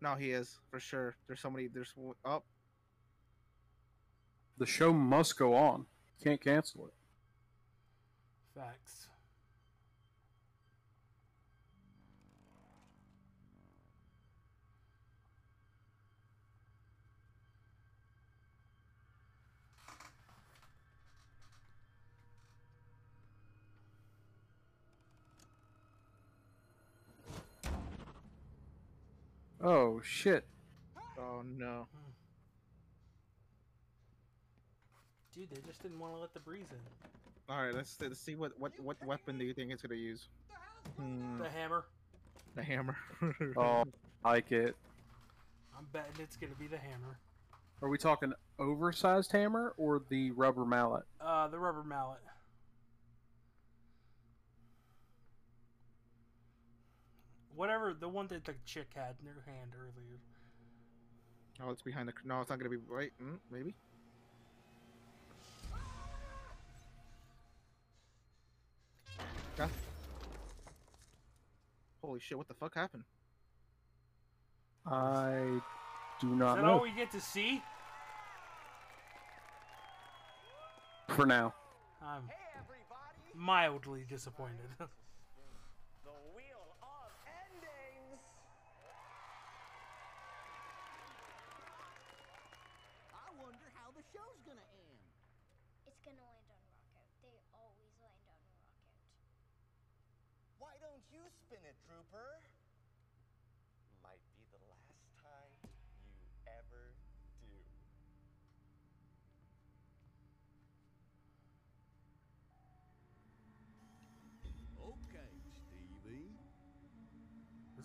[0.00, 1.14] no, he is for sure.
[1.28, 1.68] There's somebody.
[1.68, 2.16] There's up.
[2.24, 2.42] oh,
[4.58, 5.86] The show must go on.
[6.22, 6.94] Can't cancel it.
[8.58, 9.08] Facts.
[29.68, 30.44] Oh shit.
[31.18, 31.88] oh no.
[35.34, 36.78] Dude, they just didn't want to let the breeze in.
[37.52, 40.28] All right, let's, let's see what what what weapon do you think it's gonna use?
[40.96, 41.84] Hmm, The hammer.
[42.54, 42.96] the hammer.
[43.56, 43.84] Oh,
[44.24, 44.76] I like it.
[45.76, 47.18] I'm betting it's gonna be the hammer.
[47.82, 51.02] Are we talking oversized hammer or the rubber mallet?
[51.20, 52.20] Uh, the rubber mallet.
[57.56, 60.20] Whatever, the one that the chick had in her hand earlier.
[61.64, 62.12] oh, it's behind the.
[62.22, 63.12] No, it's not gonna be right.
[63.22, 63.74] Mm, maybe.
[69.58, 69.68] Yeah.
[72.02, 72.36] Holy shit!
[72.36, 73.04] What the fuck happened?
[74.86, 75.62] I
[76.20, 77.62] do Is not that all we get to see?
[81.08, 81.54] For now.
[82.02, 82.28] I'm
[83.34, 84.68] mildly disappointed.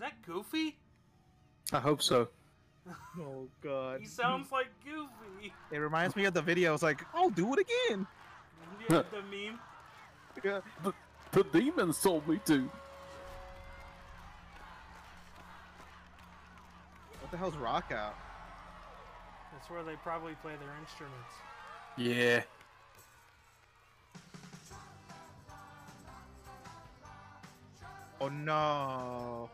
[0.02, 0.78] that Goofy?
[1.72, 2.28] I hope so.
[3.20, 4.00] Oh god.
[4.02, 5.54] He sounds like Goofy.
[5.72, 6.74] It reminds me of the video.
[6.74, 8.08] It's like, I'll do it again.
[8.90, 9.60] Yeah, the meme.
[10.44, 10.62] Yeah.
[10.84, 10.94] The,
[11.32, 12.70] the demons told me to.
[17.20, 18.16] What the hell's rock out?
[19.54, 21.34] That's where they probably play their instruments.
[21.98, 22.42] Yeah.
[28.20, 29.50] Oh no.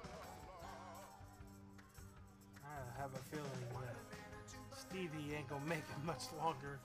[3.08, 6.78] Have a feeling that Stevie ain't gonna make it much longer.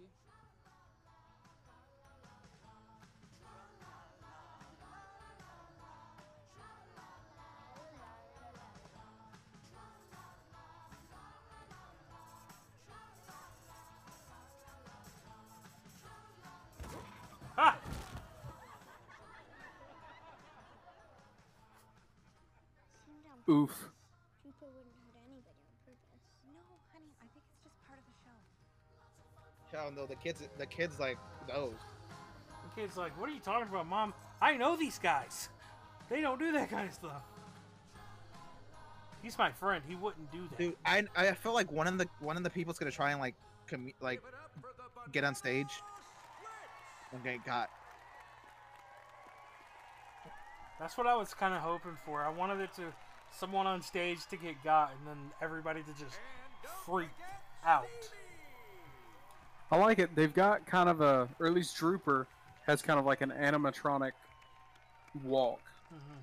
[0.00, 0.30] We'll see.
[17.56, 17.78] Ha!
[23.06, 23.99] Seemed on Oof.
[29.96, 31.74] No, the kids the kids like those.
[32.74, 34.14] The kid's like, what are you talking about, Mom?
[34.40, 35.48] I know these guys.
[36.08, 37.22] They don't do that kind of stuff.
[39.22, 39.82] He's my friend.
[39.86, 40.58] He wouldn't do that.
[40.58, 43.20] Dude, I I feel like one of the one of the people's gonna try and
[43.20, 43.34] like
[43.68, 44.22] commu- like
[45.12, 45.70] get on stage.
[47.16, 47.68] Okay, got.
[50.78, 52.22] That's what I was kind of hoping for.
[52.22, 52.84] I wanted it to
[53.30, 56.18] someone on stage to get got, and then everybody to just
[56.86, 57.10] freak
[57.64, 57.86] out.
[59.72, 60.10] I like it.
[60.16, 62.26] They've got kind of a, or at least Drooper
[62.66, 64.12] has kind of like an animatronic
[65.22, 65.60] walk.
[65.92, 66.20] Mm -hmm.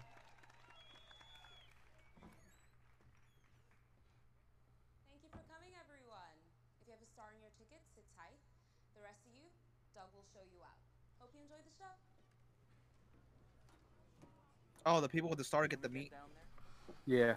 [5.10, 6.36] Thank you for coming, everyone.
[6.82, 8.40] If you have a star in your ticket, sit tight.
[8.96, 9.48] The rest of you,
[9.96, 10.80] Doug will show you out.
[11.20, 11.94] Hope you enjoyed the show.
[14.86, 16.12] Oh, the people with the star get the meat.
[17.06, 17.36] Yeah.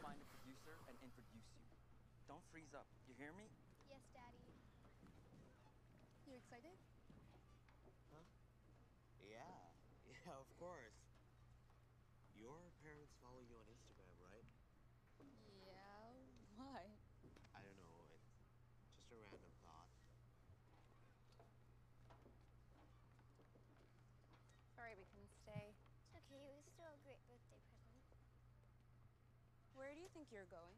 [30.20, 30.76] Think you're going?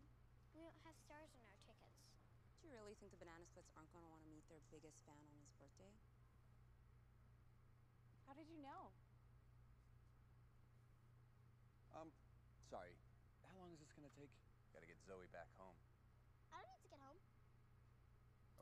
[0.54, 1.98] We don't have stars in our tickets.
[2.62, 5.02] Do you really think the Banana Splits aren't going to want to meet their biggest
[5.02, 5.90] fan on his birthday?
[8.22, 8.94] How did you know?
[11.90, 12.14] Um,
[12.70, 12.94] sorry.
[13.50, 14.30] How long is this gonna take?
[14.70, 15.74] Gotta get Zoe back home.
[16.54, 17.18] I don't need to get home.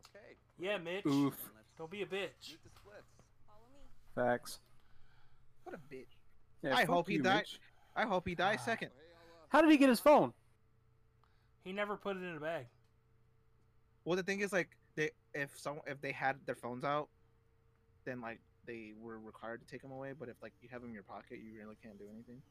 [0.08, 0.40] Okay.
[0.56, 1.04] Yeah, Mitch.
[1.04, 1.36] Oof.
[1.76, 2.40] Don't be a bitch.
[2.40, 3.20] Shoot the splits.
[3.44, 3.84] Follow me.
[4.16, 4.64] Facts.
[5.68, 6.16] What a bitch.
[6.64, 7.60] Yeah, I fuck hope he you, dies.
[7.94, 8.90] I hope he dies second.
[9.52, 10.32] How did he get his phone?
[11.64, 12.66] He never put it in a bag.
[14.04, 17.08] Well, the thing is, like, they if some if they had their phones out,
[18.04, 20.12] then like they were required to take them away.
[20.18, 22.42] But if like you have them in your pocket, you really can't do anything.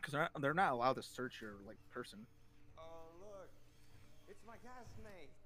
[0.00, 2.26] Because they're not, they're not allowed to search your like person.
[2.78, 2.82] Oh,
[3.20, 3.48] look.
[4.28, 5.36] It's my castmates.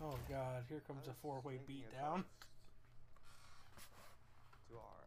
[0.00, 2.24] Oh god, here comes a four-way beatdown.
[4.68, 5.06] To our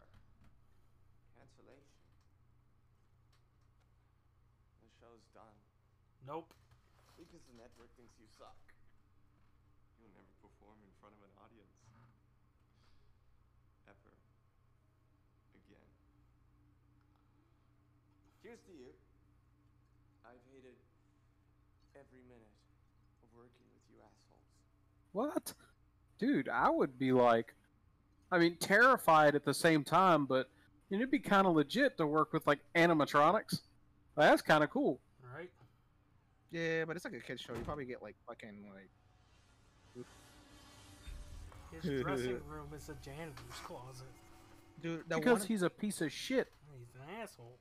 [1.38, 1.86] cancellation.
[5.20, 5.56] The show's done.
[6.28, 6.54] Nope.
[7.18, 8.56] Because the network thinks you suck.
[10.00, 11.76] You'll never perform in front of an audience.
[13.84, 14.16] Ever.
[15.60, 15.92] Again.
[18.44, 18.96] Here's to you.
[20.24, 20.80] I've hated
[22.00, 22.56] every minute
[23.20, 24.48] of working with you assholes.
[25.12, 25.54] What?
[26.20, 27.56] Dude, I would be like,
[28.32, 30.48] I mean, terrified at the same time, but
[30.90, 33.62] you know, it'd be kind of legit to work with like animatronics.
[34.16, 35.00] That's kind of cool.
[36.52, 36.60] Right?
[36.60, 37.54] Yeah, but it's like a kids show.
[37.54, 38.90] You probably get like fucking like.
[41.82, 44.08] His dressing room is a janitor's closet.
[44.82, 46.48] Dude, because one, he's a piece of shit.
[46.80, 47.60] He's an asshole.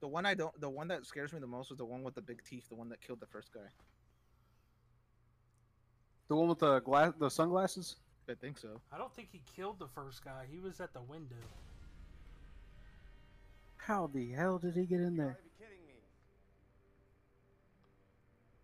[0.00, 2.14] the one I don't, the one that scares me the most was the one with
[2.14, 3.68] the big teeth, the one that killed the first guy.
[6.28, 7.96] The one with the glass, the sunglasses.
[8.28, 8.80] I think so.
[8.90, 10.46] I don't think he killed the first guy.
[10.50, 11.36] He was at the window.
[13.76, 15.38] How the hell did he get in there?
[15.44, 16.00] Be kidding me.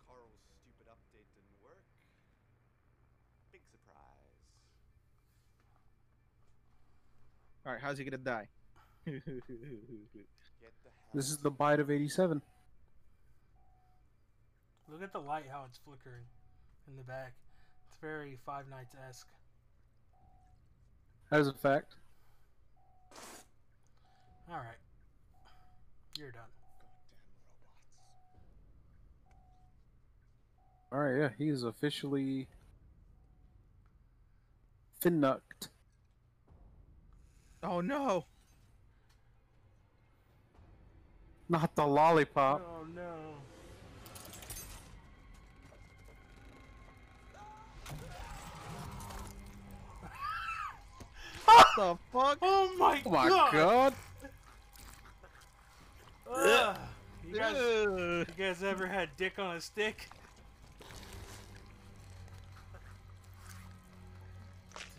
[0.09, 1.85] Carl's stupid update didn't work.
[3.53, 4.33] Big surprise.
[7.66, 8.49] All right, how's he gonna die?
[9.07, 12.40] Get the hell This is the bite of '87.
[14.90, 16.25] Look at the light, how it's flickering
[16.88, 17.35] in the back.
[17.88, 19.29] It's very Five Nights esque.
[21.31, 21.94] That is a fact.
[24.51, 24.81] All right,
[26.18, 26.42] you're done.
[30.92, 32.49] All right, yeah, he is officially
[35.01, 35.68] finnucked.
[37.62, 38.25] Oh no!
[41.49, 42.62] Not the lollipop.
[42.64, 43.12] Oh no.
[51.44, 52.38] What the fuck?
[52.40, 53.53] Oh my, Oh my god!
[53.53, 53.94] god!
[56.33, 56.77] Ugh.
[57.29, 58.27] You guys, Ugh.
[58.29, 60.09] you guys ever had dick on a stick?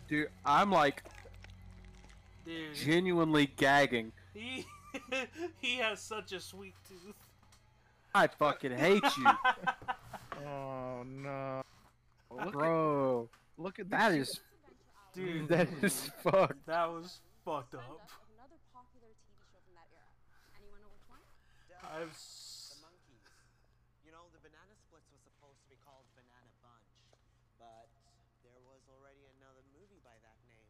[0.08, 1.02] Dude, I'm like
[2.44, 4.12] Dude, genuinely gagging.
[4.34, 4.66] he
[5.60, 7.14] he has such a sweet tooth.
[8.14, 9.24] I fucking hate you,
[10.44, 11.62] Oh no!
[12.30, 13.28] Look bro.
[13.32, 14.40] At, look at That this is
[15.14, 16.64] Dude, that is fucked.
[16.66, 18.00] that was fucked Found up.
[18.00, 20.08] out of another popular TV show from that era.
[20.60, 21.20] Anyone know which one?
[21.84, 23.24] I've The s- Monkees.
[24.04, 26.88] You know, the Banana Splits was supposed to be called Banana Bunch,
[27.60, 27.88] but
[28.44, 30.64] there was already another movie by that name.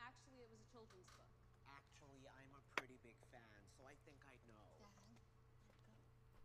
[0.00, 1.28] Actually, it was a children's book.
[1.72, 4.68] Actually, I'm a pretty big fan, so I think I'd know.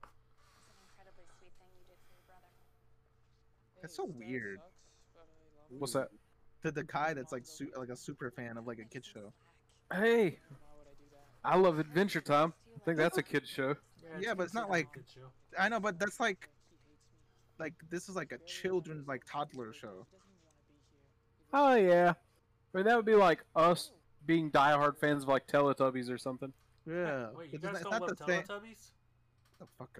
[0.07, 2.51] It's an incredibly sweet thing you did for your brother.
[3.81, 4.59] That's so weird.
[5.77, 6.09] What's that?
[6.63, 9.33] To the guy that's like su- like a super fan of like a kid show.
[9.91, 10.39] Hey,
[11.43, 12.53] I love Adventure Time.
[12.75, 13.75] I think that's a kid show.
[14.19, 14.87] Yeah, but it's not like
[15.57, 16.49] I know, but that's like
[17.59, 20.05] like this is like a children's like toddler show.
[21.53, 22.13] Oh yeah,
[22.73, 23.91] I mean that would be like us
[24.25, 26.53] being diehard fans of like Teletubbies or something.
[26.87, 28.91] Yeah, Wait, you guys don't love Teletubbies?
[29.59, 29.99] The fuck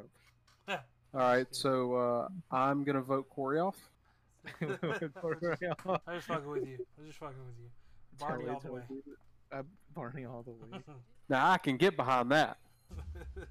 [0.67, 0.85] up.
[1.13, 3.75] All right, so uh, I'm gonna vote Corey off.
[4.61, 6.77] I'm just fucking with you.
[6.97, 7.69] I'm just fucking with you.
[8.17, 8.81] Barney all the way.
[9.51, 10.81] Uh, Barney all the way.
[11.29, 12.57] Now I can get behind that.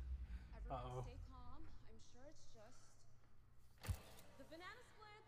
[0.70, 1.02] Uh oh.
[1.02, 1.58] Stay calm.
[1.58, 2.78] I'm sure it's just
[4.38, 5.26] the banana splits.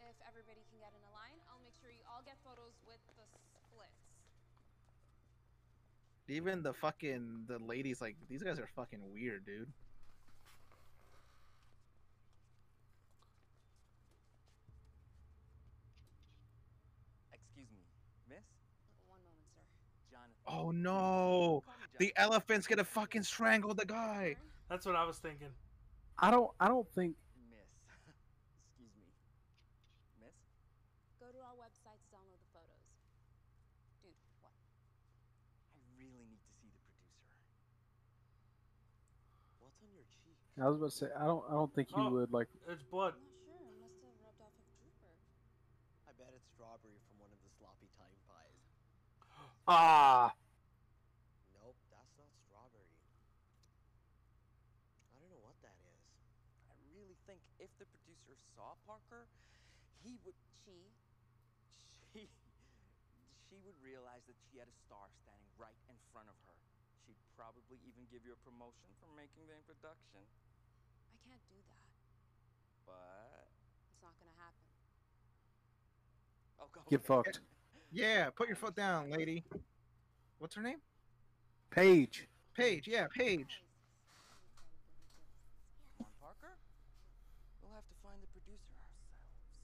[0.00, 2.96] If everybody can get in a line, I'll make sure you all get photos with
[3.20, 3.28] the
[3.68, 4.00] splits.
[6.28, 9.72] Even the fucking the ladies like these guys are fucking weird, dude.
[17.32, 17.78] Excuse me,
[18.28, 18.44] miss?
[19.06, 19.62] One moment, sir.
[20.10, 20.34] Jonathan.
[20.48, 21.62] Oh no!
[21.98, 24.36] The elephant's gonna fucking strangle the guy.
[24.68, 25.54] That's what I was thinking.
[26.18, 26.50] I don't.
[26.58, 27.14] I don't think.
[27.50, 27.70] Miss.
[28.66, 29.06] Excuse me.
[30.20, 30.34] Miss?
[31.20, 32.82] Go to our website to download the photos.
[34.02, 34.52] Dude, what?
[35.76, 37.36] I really need to see the producer.
[39.60, 40.40] What's on your cheek?
[40.56, 41.08] I was about to say.
[41.12, 41.44] I don't.
[41.48, 42.10] I don't think he Oh.
[42.10, 42.48] would like.
[42.68, 43.12] It's blood.
[43.44, 45.12] Sure, it must have rubbed off of Drooper.
[46.08, 48.56] I bet it's strawberry from one of the sloppy time pies.
[49.68, 50.32] Ah.
[51.60, 52.88] Nope, that's not strawberry.
[55.12, 56.00] I don't know what that is.
[56.72, 59.28] I really think if the producer saw Parker,
[60.00, 60.34] he would.
[60.64, 60.88] She.
[62.16, 62.30] She.
[63.52, 66.56] She would realize that she had a star standing right in front of her.
[67.04, 70.24] She'd probably even give you a promotion for making the introduction.
[71.36, 71.80] I can't do that.
[72.86, 73.46] But.
[73.92, 74.64] It's not gonna happen.
[76.60, 77.06] Oh, go Get ahead.
[77.06, 77.40] fucked.
[77.92, 79.44] Yeah, put your foot down, lady.
[80.38, 80.78] What's her name?
[81.70, 82.28] Paige.
[82.54, 82.88] Paige.
[82.88, 83.62] Yeah, Paige.
[85.98, 86.56] Come on, Parker.
[87.62, 89.60] We'll have to find the producer ourselves.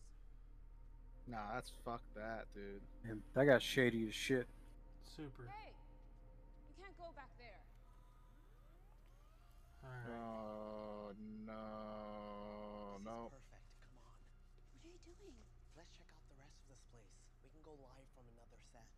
[1.28, 2.80] Nah, that's fuck that, dude.
[3.04, 4.46] Man, that got shady as shit.
[5.04, 5.44] Super.
[5.48, 5.72] Hey,
[6.68, 7.60] you can't go back there.
[10.08, 11.12] Oh
[11.46, 13.28] no, no.
[13.30, 13.68] Perfect.
[13.84, 14.16] Come on.
[14.72, 15.36] What are you doing?
[15.76, 17.12] Let's check out the rest of this place.
[17.44, 18.88] We can go live from another set.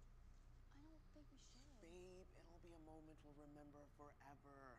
[0.75, 1.63] I don't think we should.
[1.81, 4.79] Babe, it'll be a moment we'll remember forever.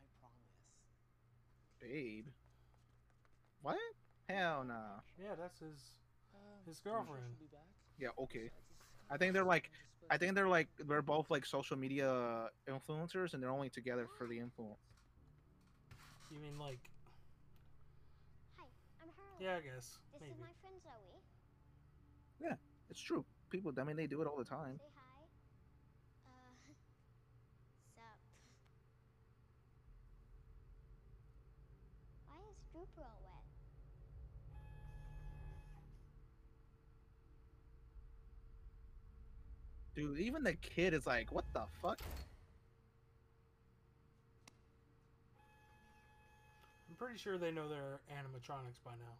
[0.00, 0.52] I promise.
[1.80, 2.26] Babe.
[3.62, 3.76] What?
[4.28, 5.02] Hell no.
[5.18, 5.78] Yeah, that's his
[6.34, 7.24] Uh, his girlfriend.
[7.38, 7.66] She'll be back.
[7.98, 8.50] Yeah, okay.
[9.10, 9.70] I think they're like,
[10.10, 14.26] I think they're like, they're both like social media influencers, and they're only together for
[14.26, 14.80] the influence.
[16.30, 16.90] You mean like?
[18.58, 18.66] Hi,
[19.02, 19.44] I'm Harley.
[19.44, 20.32] Yeah, I guess This maybe.
[20.34, 21.22] is my friend Zoe.
[22.40, 22.56] Yeah,
[22.90, 23.24] it's true.
[23.50, 24.78] People, I mean, they do it all the time.
[24.78, 25.22] Say hi.
[26.26, 26.52] Uh,
[27.94, 28.18] sup.
[32.26, 33.44] Why is Drooper all wet?
[39.94, 41.98] Dude, even the kid is like, what the fuck?
[46.96, 49.12] I'm pretty sure they know their animatronics by now.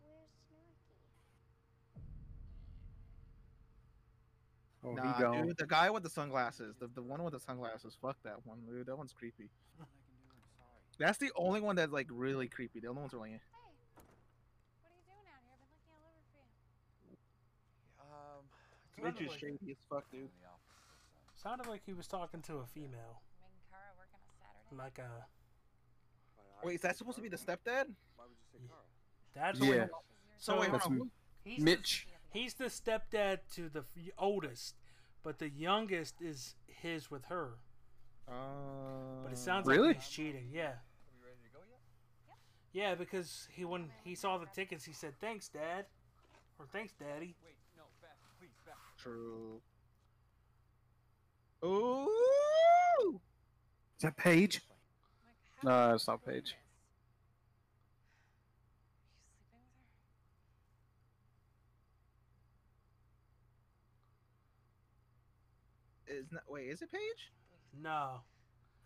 [4.83, 7.95] Oh, nah, he dude, the guy with the sunglasses, the, the one with the sunglasses,
[8.01, 8.87] fuck that one, dude.
[8.87, 9.51] That one's creepy.
[10.99, 12.81] That's the only one that's like really creepy.
[12.81, 13.45] The other ones are like, eh.
[13.45, 15.61] What are you doing out here?
[15.61, 16.49] I've been looking all over for
[17.13, 17.19] you.
[18.01, 18.49] Um,
[19.05, 20.31] it's just shady as fuck, dude.
[21.35, 23.21] Sounded like he was talking to a female,
[23.69, 24.81] Kara work a Saturday.
[24.81, 25.27] like a
[26.65, 27.87] Wait, is that supposed to be the stepdad?
[28.17, 28.85] Why would you say Carl?
[29.35, 29.87] That's Yeah.
[30.39, 31.11] So So wait, hold That's on.
[31.45, 32.07] he's Mitch.
[32.33, 33.85] The, he's the stepdad to the
[34.19, 34.75] oldest,
[35.23, 37.59] but the youngest is his with her.
[38.29, 38.33] Uh,
[39.23, 39.89] But it sounds Really?
[39.89, 40.49] like he's cheating.
[40.53, 40.65] Yeah.
[40.69, 40.81] Are
[41.15, 42.37] we ready to go yet?
[42.73, 45.87] Yeah, because he when he saw the tickets, he said, "Thanks, Dad,"
[46.59, 48.77] or "Thanks, Daddy." Wait, no, back, please, back.
[48.99, 49.61] True.
[51.65, 53.21] Ooh!
[53.97, 54.61] Is that Paige?
[55.67, 56.55] No, it's not Paige.
[66.07, 67.35] Is not wait, is it Paige?
[67.83, 68.23] No.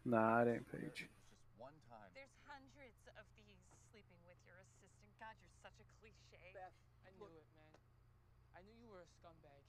[0.08, 1.04] Nah, it ain't Paige.
[1.04, 1.12] Just
[1.60, 2.08] one time.
[2.16, 3.60] There's hundreds of these
[3.92, 5.12] sleeping with your assistant.
[5.20, 6.56] God, you're such a cliche.
[6.56, 6.72] Beth,
[7.04, 7.76] I knew it, man.
[8.56, 9.68] I knew you were a scumbag.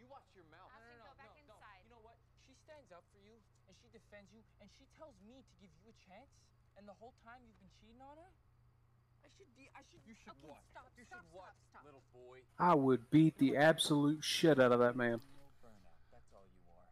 [0.00, 0.72] You watch your mouth.
[0.72, 1.60] Austin, no, no, go no, back no, no.
[1.60, 1.84] inside.
[1.84, 2.16] You know what?
[2.48, 3.36] She stands up for you
[3.68, 6.30] and she defends you and she tells me to give you a chance.
[6.78, 8.30] And the whole time you've been cheating on her.
[9.26, 9.66] I should be.
[9.74, 9.98] I should.
[10.06, 10.62] You should Okay, what?
[10.70, 11.90] stop, you stop, should what, stop, stop.
[11.90, 12.38] little boy?
[12.54, 15.18] I would beat the absolute shit out of that man.
[15.18, 15.98] No burnout.
[16.14, 16.86] That's all you are.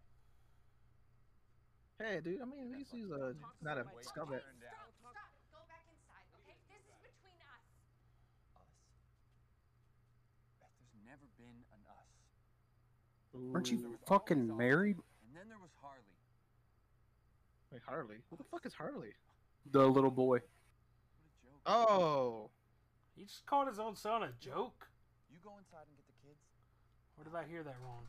[2.02, 2.42] Hey, dude.
[2.42, 4.42] I mean, he's, he's a not a scumbag.
[4.42, 5.30] Stop, stop.
[5.54, 6.58] Go back inside, okay?
[6.66, 7.62] This is between us.
[8.58, 8.74] Us.
[10.58, 12.10] Beth, there's never been an us.
[13.54, 14.98] Aren't you fucking married?
[14.98, 16.02] And then there was Harley.
[17.72, 18.16] Wait, Harley.
[18.30, 19.12] Who the fuck is Harley?
[19.72, 20.38] The little boy.
[21.64, 21.90] What a joke.
[21.90, 22.50] Oh.
[23.16, 24.86] He just called his own son a joke.
[25.30, 26.40] You go inside and get the kids.
[27.18, 28.04] Or did I hear that wrong?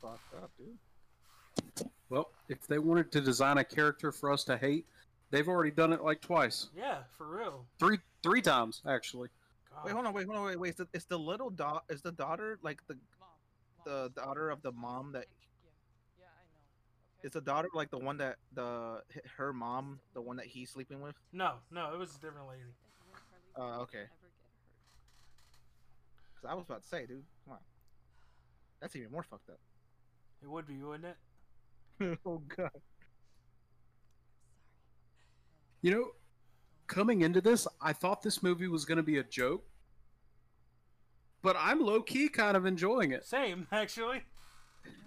[0.00, 1.88] Fucked up, dude.
[2.08, 4.86] Well, if they wanted to design a character for us to hate,
[5.30, 7.66] they've already done it like twice, Yeah, for real.
[7.78, 9.28] three three times actually.
[9.84, 10.70] Wait, hold on, wait, hold on, wait, wait.
[10.70, 11.84] Is the, is the little dot?
[11.90, 12.96] Is the daughter like the
[13.84, 15.26] the daughter of the mom that?
[17.26, 19.02] Is the daughter like the one that the
[19.36, 21.16] her mom, the one that he's sleeping with?
[21.32, 22.62] No, no, it was a different lady.
[23.58, 24.04] Uh, okay.
[26.36, 27.58] 'Cause I was about to say, dude, come on.
[28.80, 29.58] That's even more fucked up.
[30.40, 31.16] It would be, wouldn't
[32.00, 32.18] it?
[32.24, 32.70] oh god.
[35.82, 36.10] You know,
[36.86, 39.64] coming into this, I thought this movie was going to be a joke,
[41.42, 43.24] but I'm low key kind of enjoying it.
[43.26, 44.22] Same, actually.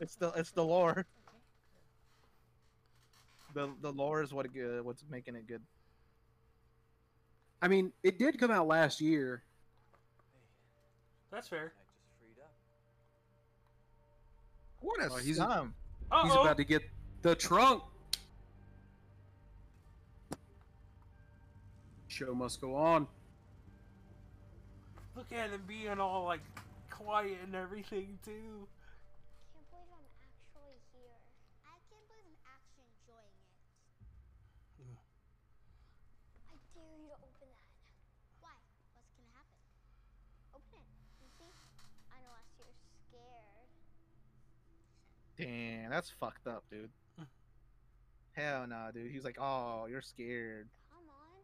[0.01, 1.05] It's the it's the lore.
[3.53, 5.61] The the lore is what it, uh, what's making it good.
[7.61, 9.43] I mean, it did come out last year.
[11.31, 11.73] That's fair.
[14.81, 15.73] What a Oh, he's- scum.
[16.23, 16.41] He's Uh-oh.
[16.41, 16.83] about to get
[17.21, 17.83] the trunk.
[22.07, 23.07] Show must go on.
[25.15, 26.39] Look at him being all like
[26.89, 28.67] quiet and everything too.
[29.51, 31.11] Can't believe I'm actually here.
[31.67, 33.51] I can't believe I'm actually enjoying it.
[34.79, 34.95] Hmm.
[36.49, 37.67] I dare you to open that.
[38.41, 38.55] Why?
[38.95, 39.59] What's gonna happen?
[40.55, 40.87] Open it.
[41.21, 41.51] You see?
[42.09, 42.73] I know us you're
[43.11, 43.69] scared.
[45.39, 46.89] Damn, that's fucked up, dude.
[48.33, 49.09] Hell no, dude.
[49.11, 50.67] He's like, oh, you're scared.
[50.91, 51.39] Come on.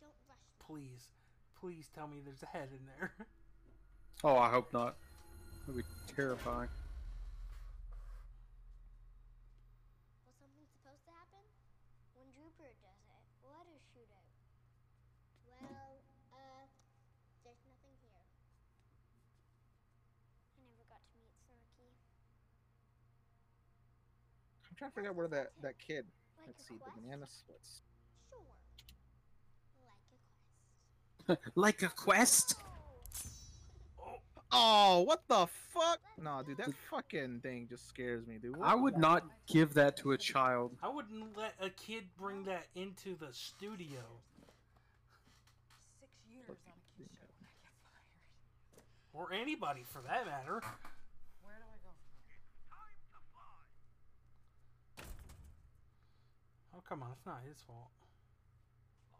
[0.00, 0.38] Don't rush.
[0.38, 0.88] Me.
[0.88, 1.08] Please,
[1.60, 3.12] please tell me there's a head in there.
[4.24, 4.96] Oh, I hope not.
[5.62, 5.86] That'd be
[6.16, 6.66] terrifying.
[10.26, 11.38] Was something supposed to happen?
[12.18, 14.26] When Drooper does it, let her shoot it.
[15.46, 16.02] Well,
[16.34, 16.66] uh,
[17.46, 18.18] there's nothing here.
[20.58, 21.94] I never got to meet Snorky.
[24.66, 26.04] I'm trying to figure out where that that kid.
[26.38, 27.82] Like Let's a see, the banana splits.
[28.30, 28.38] Sure.
[31.26, 31.46] Like a quest.
[31.56, 32.54] like a quest?
[34.00, 34.20] Oh,
[34.52, 35.98] oh what the fuck?
[36.22, 38.56] No, dude, that fucking thing just scares me, dude.
[38.62, 40.76] I would not give that to a child.
[40.82, 44.00] I wouldn't let a kid bring that into the studio.
[46.00, 49.30] Six years on a kid show and I get fired.
[49.30, 50.62] Or anybody for that matter.
[51.42, 52.38] Where do I go from here?
[56.78, 57.90] Oh, come on, it's not his fault.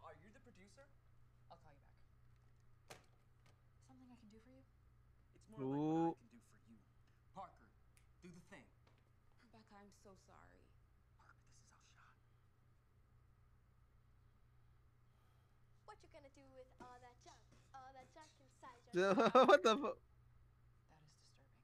[0.06, 0.86] Are you the producer?
[1.50, 3.02] I'll call you back.
[3.90, 4.62] Something I can do for you?
[5.34, 6.78] It's more like what I can do for you.
[7.34, 7.66] Parker,
[8.22, 8.62] do the thing.
[9.42, 10.62] Rebecca, I'm so sorry.
[11.18, 12.14] Parker, this is our shot.
[15.82, 17.42] What you gonna do with all that junk?
[17.74, 19.18] All that junk inside your
[19.50, 19.98] what the fuck?
[20.86, 21.58] That is disturbing.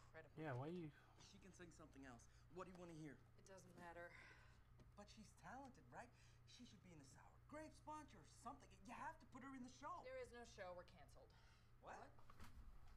[0.00, 0.40] Incredible.
[0.40, 0.88] Yeah, why you?
[1.28, 2.24] She can sing something else.
[2.56, 3.20] What do you want to hear?
[5.02, 5.18] It doesn't matter.
[5.18, 6.06] But she's talented, right?
[6.46, 8.70] She should be in the sour grape sponge or something.
[8.86, 9.90] You have to put her in the show.
[10.06, 10.72] There is no show.
[10.78, 11.26] We're canceled.
[11.82, 12.06] What?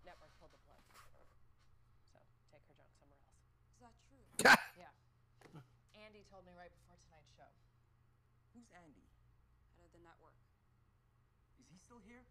[0.06, 0.86] Network pulled the plug.
[2.14, 2.22] So
[2.54, 3.42] take her junk somewhere else.
[3.74, 4.22] Is that true?
[4.78, 4.94] Yeah.
[6.06, 7.50] Andy told me right before tonight's show.
[8.54, 9.02] Who's Andy?
[9.76, 10.38] Head of the network.
[11.58, 12.22] Is he still here?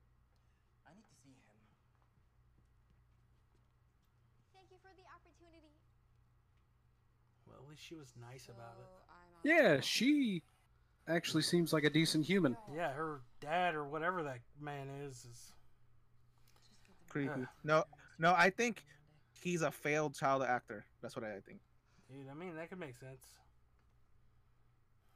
[0.87, 1.59] I need to see him.
[4.55, 5.75] Thank you for the opportunity.
[7.45, 8.87] Well, at least she was nice about it.
[8.87, 10.43] I'm on Yeah, she
[11.07, 12.57] actually seems like a decent human.
[12.75, 15.53] Yeah, her dad or whatever that man is is.
[17.09, 17.41] Creepy.
[17.41, 17.47] Yeah.
[17.63, 17.85] No,
[18.19, 18.83] no, I think
[19.41, 20.85] he's a failed child actor.
[21.03, 21.61] That's what I think.
[22.11, 23.23] Dude, I mean, that could make sense.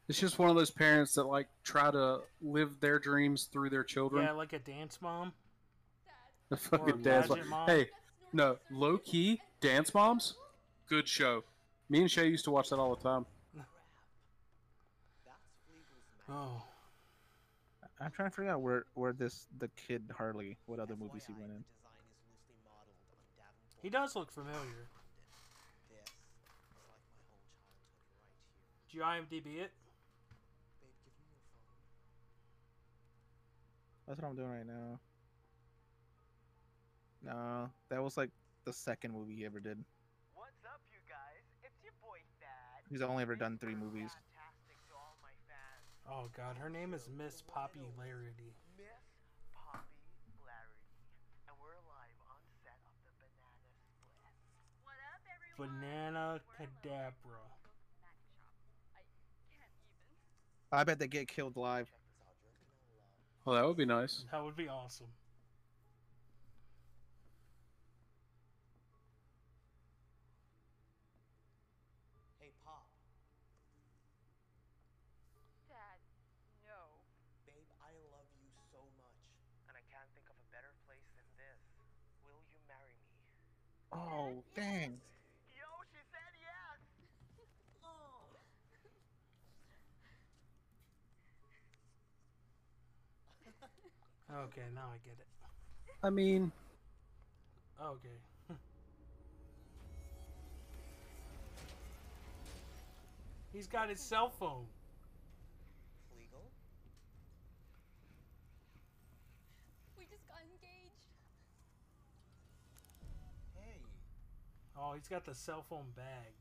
[0.09, 3.85] It's just one of those parents that like try to live their dreams through their
[3.85, 4.25] children.
[4.25, 5.33] Yeah, like a dance mom.
[6.51, 7.49] The fucking dance mom.
[7.49, 7.69] Mom.
[7.69, 7.89] Hey,
[8.33, 10.35] no, low key dance moms.
[10.89, 11.45] Good show.
[11.91, 13.27] Me and Shay used to watch that all the time.
[16.31, 16.63] Oh,
[18.01, 21.33] I'm trying to figure out where where this the kid Harley, what other movies he
[21.33, 21.65] went in.
[23.83, 24.89] he does look familiar.
[28.89, 29.73] Did you IMDb it?
[34.07, 34.99] That's what I'm doing right now.
[37.23, 38.31] No, that was like
[38.65, 39.77] the second movie he ever did.
[40.33, 41.45] What's up, you guys?
[41.63, 42.89] It's your boy Thad.
[42.89, 44.09] He's only ever done three movies.
[44.09, 45.85] Fantastic to all my fans.
[46.11, 48.57] Oh God, her name is Miss Popularity.
[48.79, 49.05] Miss
[49.53, 51.05] Poppy Larity.
[51.45, 53.61] And we're live on set of the Banana
[54.09, 54.33] Split.
[54.89, 55.69] What up, everyone?
[55.85, 57.45] Banana Cadabra.
[60.73, 61.93] I bet they get killed live.
[63.45, 64.25] Well, that would be nice.
[64.33, 65.09] That would be awesome.
[72.41, 72.85] Hey, Pop.
[75.73, 75.97] Dad,
[76.69, 77.01] no.
[77.49, 79.17] Babe, I love you so much.
[79.73, 81.57] And I can't think of a better place than this.
[82.21, 83.17] Will you marry me?
[84.11, 85.01] Oh, dang.
[85.55, 86.81] Yo, she said yes!
[87.85, 88.39] oh.
[94.45, 95.27] Okay, now I get it.
[96.03, 96.53] I mean,
[97.81, 98.19] Okay.
[103.53, 104.67] He's got his cell phone.
[106.19, 106.43] Legal?
[109.97, 110.99] We just got engaged.
[113.55, 113.79] Hey.
[114.81, 116.33] Oh, he's got the cell phone bag.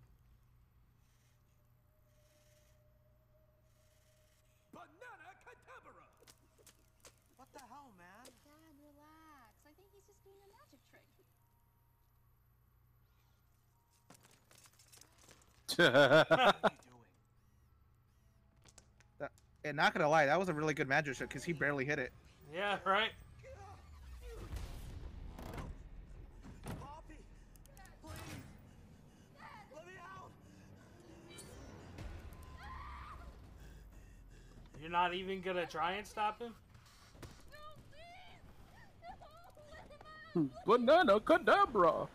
[4.71, 6.05] Banana Kadabra!
[7.37, 8.25] What the hell, man?
[8.45, 9.57] Dad, relax.
[9.65, 11.03] I think he's just doing a magic trick.
[19.19, 19.31] That,
[19.65, 21.97] and not gonna lie, that was a really good magic trick because he barely hit
[21.97, 22.11] it.
[22.53, 23.09] Yeah, right?
[34.87, 36.53] You're not even gonna try and stop him?
[40.31, 40.45] Hmm.
[40.65, 41.93] banana cadabra.
[41.93, 42.07] On?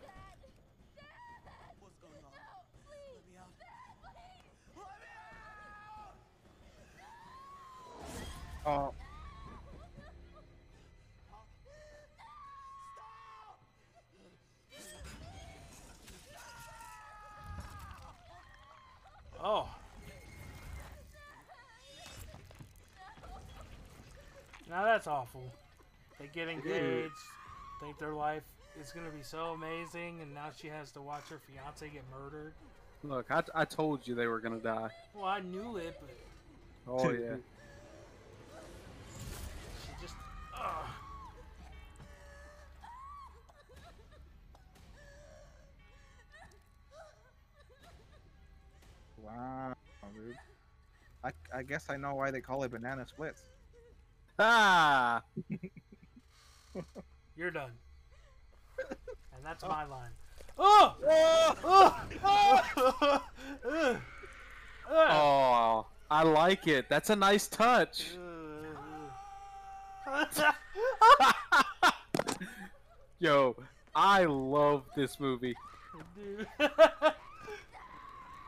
[2.03, 2.15] Let
[3.29, 3.37] me
[8.65, 8.95] out.
[8.95, 8.95] Oh,
[19.45, 19.72] Oh.
[24.73, 25.53] Now that's awful.
[26.19, 27.13] They get engaged,
[27.79, 28.45] think their life
[28.81, 32.55] is gonna be so amazing, and now she has to watch her fiance get murdered.
[33.05, 34.89] Look, I, I told you they were gonna die.
[35.15, 36.09] Well, I knew it, but
[36.91, 37.35] Oh yeah.
[39.85, 40.15] she just.
[40.55, 40.87] Ugh.
[49.23, 49.75] wow,
[50.15, 50.35] dude.
[51.23, 53.43] I, I guess I know why they call it banana splits.
[54.39, 55.23] Ah.
[57.37, 57.73] You're done.
[59.35, 60.11] And that's my line.
[60.59, 60.95] Oh!
[61.65, 62.01] Oh!
[62.25, 63.23] Oh!
[63.69, 63.97] Ugh.
[64.95, 66.89] Oh, I like it.
[66.91, 68.11] That's a nice touch.
[73.19, 73.57] Yo,
[73.95, 75.55] I love this movie.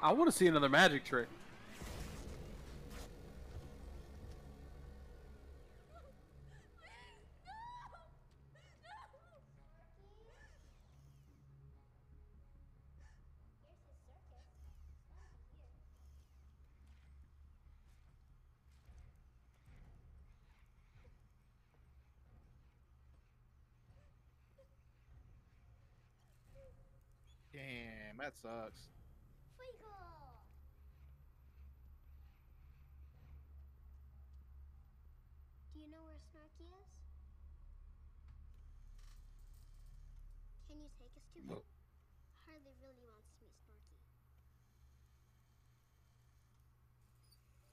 [0.03, 1.29] I want to see another magic trick.
[27.53, 28.89] Damn, that sucks.
[35.75, 36.89] Do you know where Snorky is?
[40.69, 41.61] Can you take us to him?
[42.47, 44.09] Harley really wants to meet Snorky.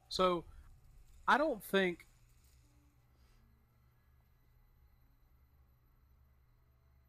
[0.09, 0.43] So,
[1.29, 2.05] I don't think.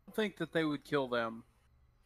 [0.06, 1.42] I don't think that they would kill them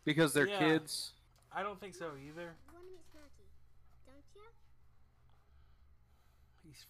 [0.04, 0.58] because they're Yeah.
[0.58, 1.12] kids.
[1.56, 2.52] I don't think so either.
[2.68, 3.48] You want to meet Snorky,
[4.06, 4.42] don't you?
[6.68, 6.86] He's.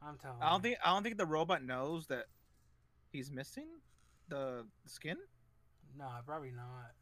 [0.00, 0.70] I'm telling I don't you.
[0.70, 2.26] think I don't think the robot knows that
[3.12, 3.66] he's missing
[4.28, 5.16] the skin.
[5.98, 6.94] No, probably not.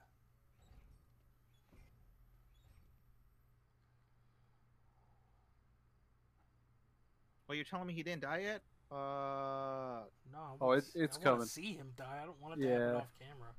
[7.46, 8.62] Well, you're telling me he didn't die yet?
[8.90, 10.38] Uh, No.
[10.38, 11.46] I Oh, wanna it- s- it's I wanna coming.
[11.46, 12.22] see him die.
[12.22, 12.96] I don't want it to happen Yeah.
[13.00, 13.54] off camera.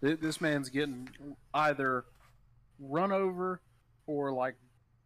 [0.00, 2.04] This man's getting either
[2.78, 3.60] run over
[4.06, 4.56] or like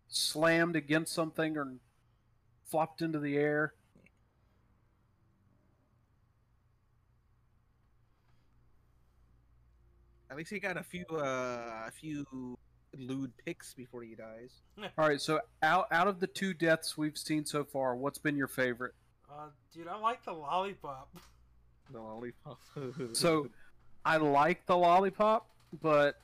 [0.09, 1.75] slammed against something or
[2.64, 3.75] flopped into the air.
[10.37, 12.59] at least he got a few uh a few
[12.99, 14.53] lewd pics before he dies.
[14.99, 18.37] All right, so out out of the two deaths we've seen so far, what's been
[18.37, 18.93] your favorite?
[19.31, 21.09] Uh, dude, I like the lollipop.
[21.91, 22.59] The lollipop.
[23.12, 23.49] So,
[24.05, 25.49] I like the lollipop,
[25.81, 26.17] but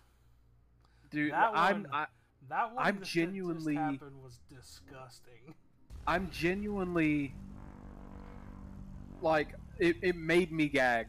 [1.13, 2.07] dude, That I'm one- I,
[2.49, 5.55] That one I'm that just genuinely happened was disgusting.
[6.07, 7.35] I'm genuinely
[9.21, 11.07] like it, it made me gag.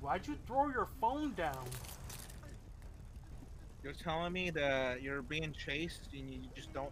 [0.00, 1.64] Why'd you throw your phone down?
[3.82, 6.90] You're telling me that you're being chased and you just don't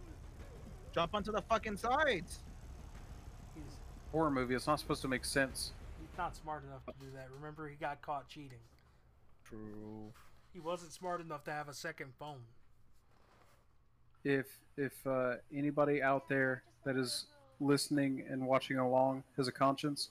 [0.93, 2.39] jump onto the fucking sides.
[4.11, 4.55] Horror movie.
[4.55, 5.73] It's not supposed to make sense.
[6.13, 7.27] He's not smart enough to do that.
[7.33, 8.59] Remember, he got caught cheating.
[9.49, 10.13] True.
[10.53, 12.41] He wasn't smart enough to have a second phone.
[14.23, 14.45] If
[14.77, 17.25] if uh, anybody out there that is
[17.59, 20.09] listening and watching along has a conscience,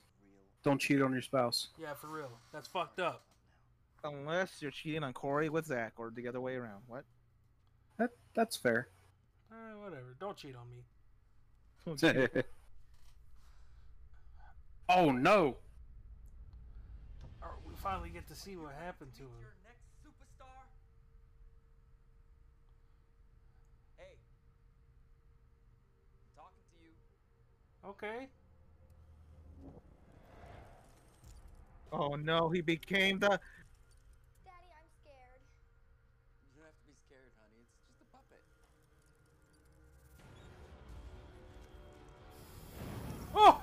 [0.65, 1.69] don't cheat on your spouse.
[1.81, 2.33] Yeah, for real.
[2.53, 3.23] That's fucked up.
[4.03, 6.83] Unless you're cheating on Corey with Zach or the other way around.
[6.89, 7.05] What?
[7.99, 8.89] That that's fair.
[9.53, 10.17] Eh, whatever.
[10.19, 10.83] Don't cheat on me.
[14.89, 15.59] oh no!
[17.85, 19.29] Or we finally get to see what happened to him.
[23.99, 24.17] Hey.
[26.37, 26.93] Talking to you.
[27.91, 28.29] Okay.
[31.93, 33.29] Oh no, he became the.
[33.29, 33.41] Daddy,
[34.45, 35.43] I'm scared.
[36.55, 37.67] You don't have to be scared, honey.
[37.67, 38.43] It's just a puppet.
[43.35, 43.63] Oh!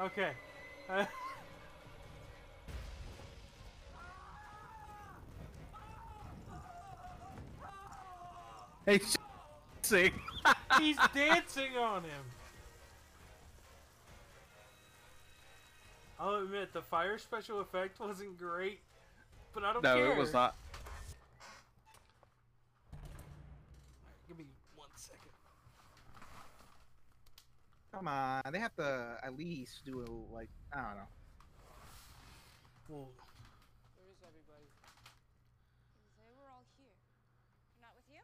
[0.00, 0.32] Okay.
[8.86, 9.00] Hey,
[9.82, 10.12] sing.
[10.80, 12.24] he's dancing on him.
[16.18, 18.80] I'll admit the fire special effect wasn't great,
[19.52, 20.12] but I don't no, care.
[20.12, 20.56] it was not.
[24.26, 25.20] Give me one second.
[27.98, 31.10] Come on, they have to at least do a like I don't know.
[32.86, 33.10] Well,
[33.98, 34.70] Where is everybody?
[36.14, 36.94] They were all here.
[37.82, 38.22] Not with you?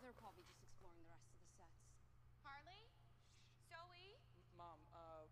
[0.00, 1.84] They're probably just exploring the rest of the sets.
[2.40, 2.88] Harley?
[3.68, 4.16] Zoe?
[4.56, 5.28] Mom, uh,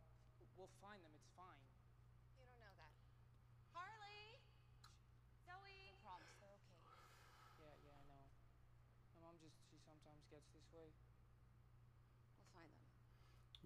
[0.61, 1.17] we'll find them.
[1.17, 1.65] It's fine.
[2.37, 2.93] You don't know that.
[3.73, 4.37] Harley?
[5.49, 5.97] Zoe?
[5.97, 6.77] I promise they're okay.
[7.57, 8.25] Yeah, yeah, I know.
[9.17, 10.93] My mom just, she sometimes gets this way.
[12.37, 12.85] We'll find them.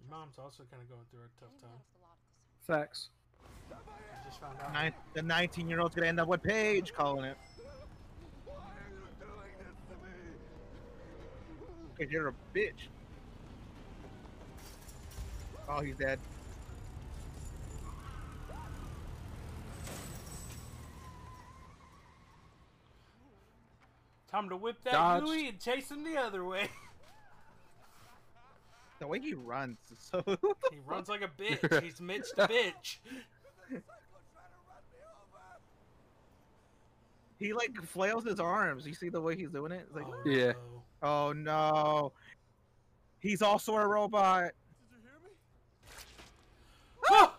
[0.11, 1.79] mom's also kind of going through a tough time.
[2.67, 3.09] Facts.
[4.25, 4.73] Just found out.
[4.73, 7.37] Nine, the 19 year old's gonna end up with Paige calling it.
[11.97, 12.89] Because you're a bitch.
[15.69, 16.19] Oh, he's dead.
[24.29, 25.27] Time to whip that Dodged.
[25.27, 26.69] Yui and chase him the other way.
[29.01, 30.23] The way he runs so.
[30.71, 31.83] he runs like a bitch.
[31.83, 32.99] He's Mitch the bitch.
[37.39, 38.85] He like flails his arms.
[38.85, 39.87] You see the way he's doing it?
[39.87, 40.53] It's like, oh, Yeah.
[41.01, 42.13] oh no.
[43.19, 44.51] He's also a robot.
[47.09, 47.33] Oh!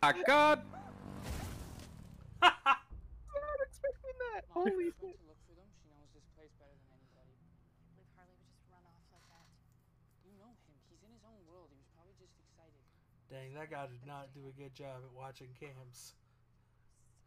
[0.00, 0.62] My God.
[2.42, 4.46] I'm not expecting that.
[4.50, 5.18] Holy shit.
[5.18, 5.66] to look for them.
[5.82, 7.34] She knows this place better than anybody.
[7.90, 9.46] believe Harley would just run off like that.
[10.26, 10.74] You know him.
[10.90, 11.70] He's in his own world.
[11.74, 12.82] He was probably just excited.
[13.32, 16.12] Dang, that guy did not do a good job at watching cams.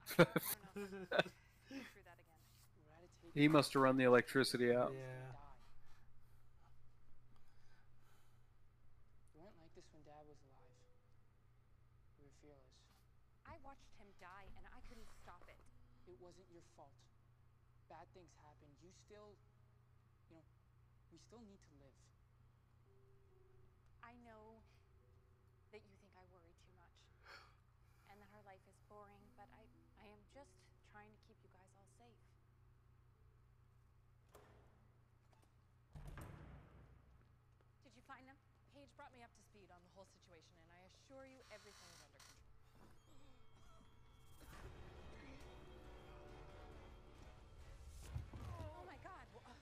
[0.06, 0.30] Through
[1.10, 1.26] that
[2.22, 2.45] again.
[2.86, 4.93] Eradicate He must have run the electricity out.
[4.93, 5.01] Yeah.
[9.34, 10.78] You weren't like this when Dad was alive.
[12.22, 12.78] You were fearless.
[13.49, 15.58] I watched him die and I couldn't stop it.
[16.06, 16.93] It wasn't your fault.
[17.89, 18.70] Bad things happen.
[18.78, 19.34] You still,
[20.30, 20.45] you know,
[21.10, 21.97] we still need to live.
[24.06, 24.62] I know
[25.76, 26.95] that you think I worry too much
[28.08, 29.68] and that our life is boring, but I,
[29.99, 30.56] I am just
[30.88, 32.24] trying to keep you guys all safe.
[37.84, 38.39] Did you find them?
[38.72, 41.86] Paige brought me up to speed on the whole situation, and I assure you everything
[41.86, 42.49] is under control.
[48.41, 49.30] Oh my god!
[49.30, 49.53] wh- uh,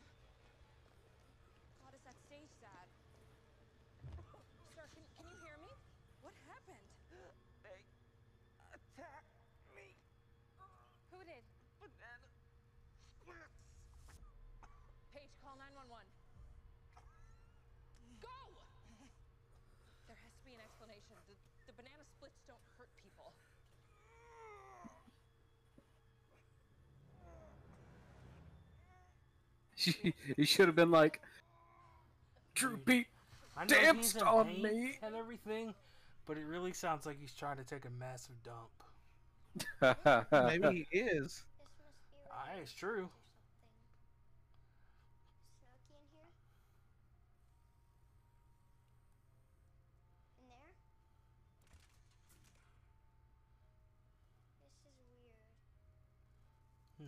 [1.84, 2.88] God, is that stage sad?
[4.72, 5.68] Sir, can, can you hear me?
[6.24, 6.88] What happened?
[7.68, 7.84] They
[8.72, 9.36] attacked
[9.76, 10.00] me.
[11.12, 11.44] Who did?
[11.84, 12.28] Banana
[13.20, 13.60] splits.
[15.12, 16.08] Paige, call 911.
[18.24, 18.40] Go!
[20.08, 21.20] There has to be an explanation.
[21.78, 23.34] The, the banana splits don't hurt people.
[30.38, 31.22] he should have been like,
[32.56, 33.08] Drew Pete
[33.56, 34.98] I know he's danced on me.
[35.04, 35.74] and everything,
[36.26, 38.72] but it really sounds like he's trying to take a massive dump.
[40.32, 41.44] Maybe he is.
[42.32, 43.10] Ah, it's true.
[45.62, 46.34] Snorky in here?
[50.40, 50.74] In there?
[54.66, 55.38] This is weird.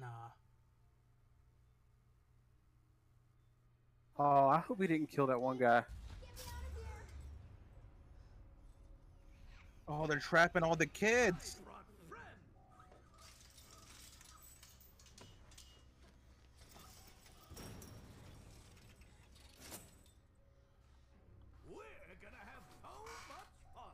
[0.01, 0.29] Nah.
[4.17, 5.83] Oh, I hope he didn't kill that one guy.
[9.87, 11.57] Oh, they're trapping all the kids.
[21.69, 21.83] We're
[22.23, 22.89] gonna have so
[23.27, 23.45] much
[23.75, 23.91] fun.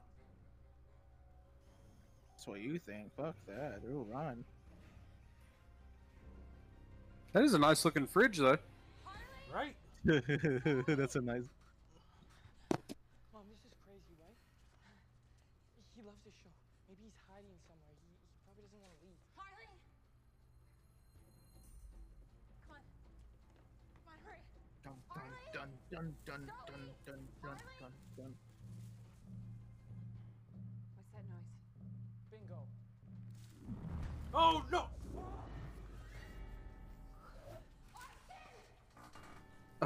[2.30, 3.12] That's what you think.
[3.18, 3.82] Fuck that.
[3.90, 4.46] Ooh, run.
[7.34, 8.60] That is a nice looking fridge, though.
[9.54, 9.76] Right?
[10.06, 11.46] That's a nice.
[13.30, 14.34] Mom, this is crazy, right?
[15.94, 16.50] He loves the show.
[16.90, 17.94] Maybe he's hiding somewhere.
[18.02, 19.22] He, he probably doesn't want to leave.
[19.38, 19.70] Harley!
[22.66, 22.84] Come on.
[23.94, 24.42] Come on, hurry.
[24.82, 28.34] Dun dun dun dun dun dun dun dun dun.
[30.98, 31.54] What's that noise?
[32.34, 32.66] Bingo.
[34.34, 34.91] Oh no!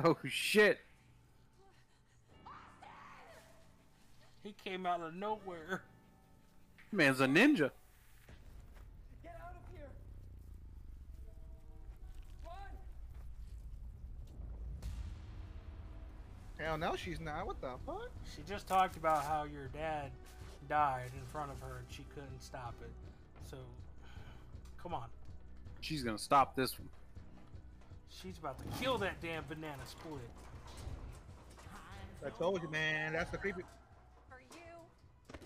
[0.05, 0.77] Oh shit!
[4.43, 5.81] He came out of nowhere.
[6.91, 7.71] Man's a ninja.
[9.23, 9.89] Get out of here!
[12.45, 12.53] Run!
[16.59, 17.47] Hell no, she's not.
[17.47, 18.11] What the fuck?
[18.35, 20.11] She just talked about how your dad
[20.69, 22.91] died in front of her and she couldn't stop it.
[23.49, 23.57] So,
[24.83, 25.07] come on.
[25.81, 26.89] She's gonna stop this one.
[28.21, 30.21] She's about to kill that damn banana split.
[32.25, 33.13] I told you, man.
[33.13, 33.61] That's the creepy.
[34.29, 35.37] For you.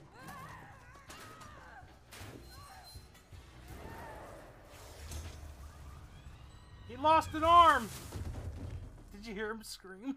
[6.87, 7.89] He lost an arm!
[9.13, 10.15] Did you hear him scream?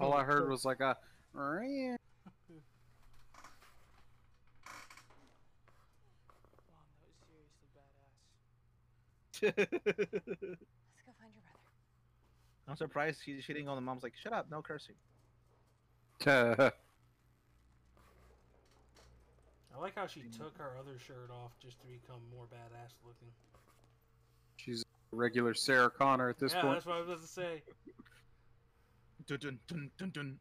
[0.00, 0.96] All I heard was like a.
[1.34, 1.98] "Meow." Mom,
[6.90, 8.16] that was seriously badass.
[9.56, 9.56] Let's
[11.06, 11.62] go find your brother.
[12.68, 13.74] I'm surprised she, she didn't go.
[13.74, 14.96] The mom's like, shut up, no cursing.
[19.76, 23.28] I like how she took her other shirt off just to become more badass looking.
[24.56, 26.74] She's a regular Sarah Connor at this yeah, point.
[26.76, 27.62] that's what I was about to say.
[29.26, 30.38] Dun dun dun dun dun.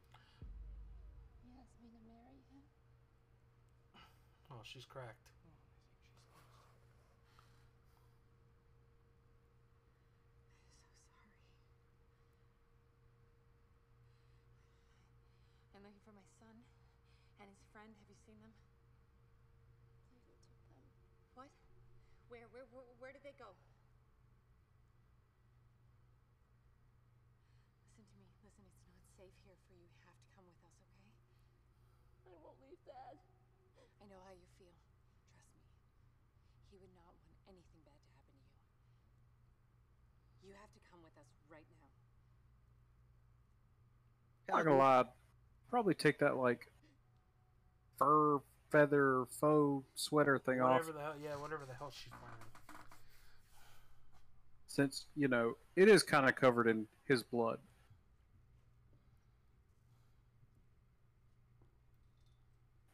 [1.41, 2.61] He asked me to marry him.
[4.51, 5.25] Oh, she's cracked.
[15.75, 16.55] I'm looking for my son
[17.41, 17.89] and his friend.
[17.89, 18.53] Have you seen them?
[21.35, 21.51] What?
[22.31, 22.47] Where?
[22.55, 22.63] Where?
[22.71, 23.51] Where, where did they go?
[27.91, 28.23] Listen to me.
[28.39, 29.83] Listen, it's not safe here for you.
[29.83, 31.11] You have to come with us, okay?
[32.23, 33.19] I won't leave Dad.
[33.99, 34.71] I know how you feel.
[34.87, 35.19] Trust me.
[36.71, 38.63] He would not want anything bad to happen to you.
[40.47, 41.61] You have to come with us right
[44.47, 44.55] now.
[44.55, 45.05] Not gonna lie,
[45.69, 46.69] probably take that like
[47.97, 48.39] fur
[48.71, 52.37] feather faux sweater thing off the hell, yeah, whatever the hell she's wearing.
[54.67, 57.59] since you know it is kind of covered in his blood.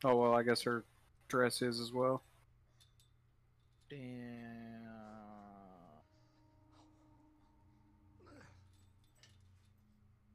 [0.04, 0.84] Oh well, I guess her
[1.28, 2.24] dress is as well.
[3.90, 4.00] Damn.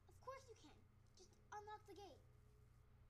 [0.09, 0.77] Of course you can.
[1.17, 2.21] Just unlock the gate.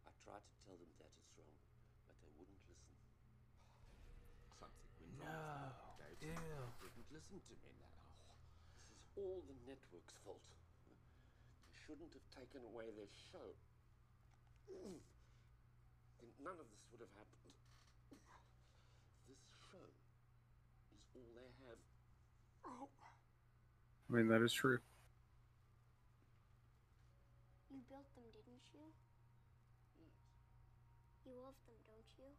[0.07, 1.59] I tried to tell them that it's wrong,
[2.07, 2.95] but they wouldn't listen.
[4.59, 5.99] Something went No, wrong.
[5.99, 6.31] with me.
[6.31, 6.63] They ew.
[6.79, 7.93] didn't listen to me now.
[8.89, 10.41] This is all the network's fault.
[10.89, 10.97] They
[11.85, 13.53] shouldn't have taken away their show.
[14.65, 14.97] Then
[16.41, 17.53] none of this would have happened.
[19.29, 19.39] This
[19.69, 19.85] show
[20.97, 21.77] is all they have.
[24.09, 24.81] I mean that is true.
[27.69, 28.85] You built them, didn't you?
[31.25, 32.29] You love them, don't you?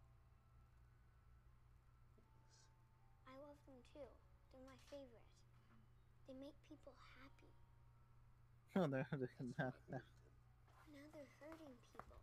[3.27, 4.07] I love them too.
[4.53, 5.27] They're my favorite.
[6.29, 7.51] They make people happy.
[8.77, 10.03] No, they're, they're not, not.
[10.91, 12.19] Now they're hurting people.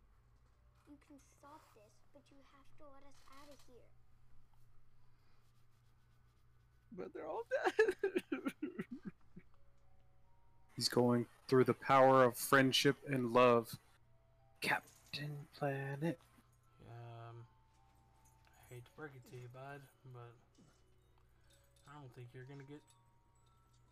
[0.86, 3.88] You can stop this, but you have to let us out of here.
[6.92, 8.42] But they're all dead.
[10.76, 13.78] He's going through the power of friendship and love.
[14.60, 16.18] Captain Planet.
[16.90, 17.36] Um,
[18.60, 19.80] I hate to break it to you, bud,
[20.12, 20.32] but
[21.88, 22.82] I don't think you're gonna get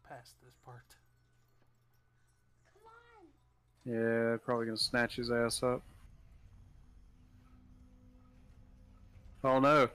[0.07, 0.85] past this part.
[3.85, 5.83] Yeah, probably gonna snatch his ass up.
[9.43, 9.89] Oh no,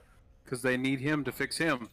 [0.44, 1.88] because they need him to fix him.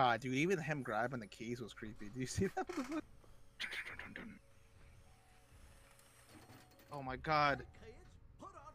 [0.00, 2.06] God, dude, even him grabbing the keys was creepy.
[2.14, 2.66] Do you see that?
[6.90, 7.64] oh my God.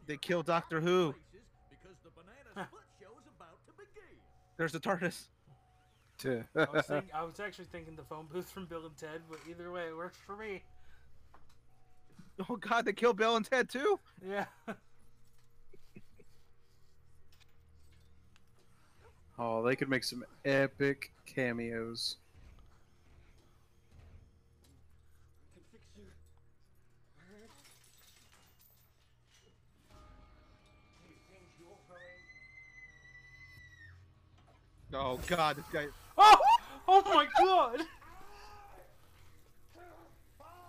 [0.06, 1.16] They killed Doctor Who.
[1.68, 4.04] Because the banana split show is about to begin.
[4.56, 5.26] There's the TARDIS.
[6.54, 9.40] I was, think, I was actually thinking the phone booth from Bill and Ted, but
[9.50, 10.62] either way, it works for me.
[12.48, 13.98] Oh God, they killed Bill and Ted too.
[14.24, 14.44] Yeah.
[19.40, 22.16] Oh, they could make some epic cameos.
[25.54, 26.04] can fix you.
[34.92, 35.18] Alright?
[35.18, 35.86] Oh God, this guy.
[36.16, 36.36] Oh!
[36.88, 37.82] Oh my God!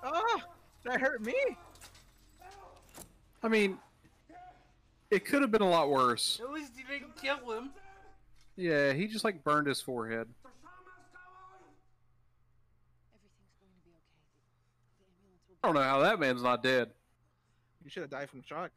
[0.03, 0.45] Ah,
[0.83, 1.35] that hurt me.
[3.43, 3.77] I mean,
[5.11, 6.39] it could have been a lot worse.
[6.43, 7.69] At least you didn't kill him.
[8.55, 10.27] Yeah, he just like burned his forehead.
[15.63, 16.89] I don't know how that man's not dead.
[17.83, 18.71] You should have died from shock.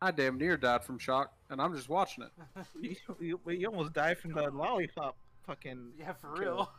[0.00, 2.30] I damn near died from shock, and I'm just watching it.
[2.80, 5.16] you, you, you almost died from the lollipop
[5.46, 5.92] fucking.
[5.98, 6.40] Yeah, for kill.
[6.40, 6.72] real.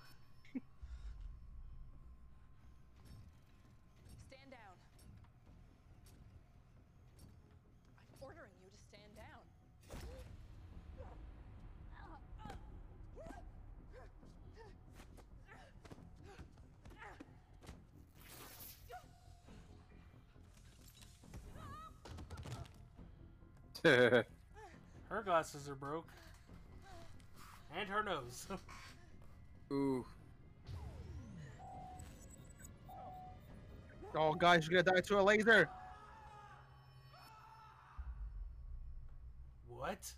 [4.27, 4.75] Stand down.
[7.97, 9.41] I'm ordering you to stand down.
[25.09, 26.07] Her glasses are broke.
[27.75, 28.47] And her nose.
[29.71, 30.05] Ooh.
[34.15, 35.69] Oh, guys, you're gonna die to a laser.
[39.67, 40.13] what?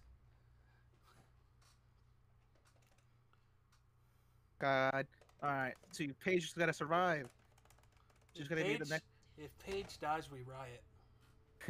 [4.60, 5.08] God.
[5.44, 7.28] All right, so Paige just gotta survive.
[8.34, 9.04] She's If gonna be the next.
[9.38, 10.84] If Paige dies, we riot.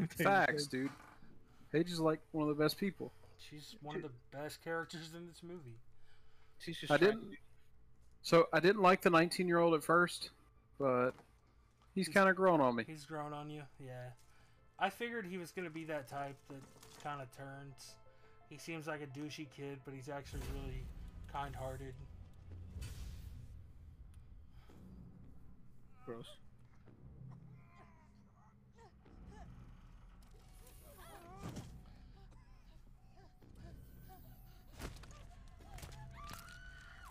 [0.24, 0.90] Facts, dude.
[1.72, 3.12] Paige is like one of the best people.
[3.38, 5.78] She's one of the best characters in this movie.
[6.60, 7.38] She's just I didn't.
[8.22, 10.30] So I didn't like the 19 year old at first,
[10.78, 11.12] but
[11.96, 12.84] he's kind of grown on me.
[12.86, 14.10] He's grown on you, yeah.
[14.78, 16.62] I figured he was gonna be that type that
[17.04, 17.96] kind of turns.
[18.50, 20.84] He seems like a douchey kid, but he's actually really
[21.32, 21.94] kind-hearted.
[26.06, 26.26] Gross.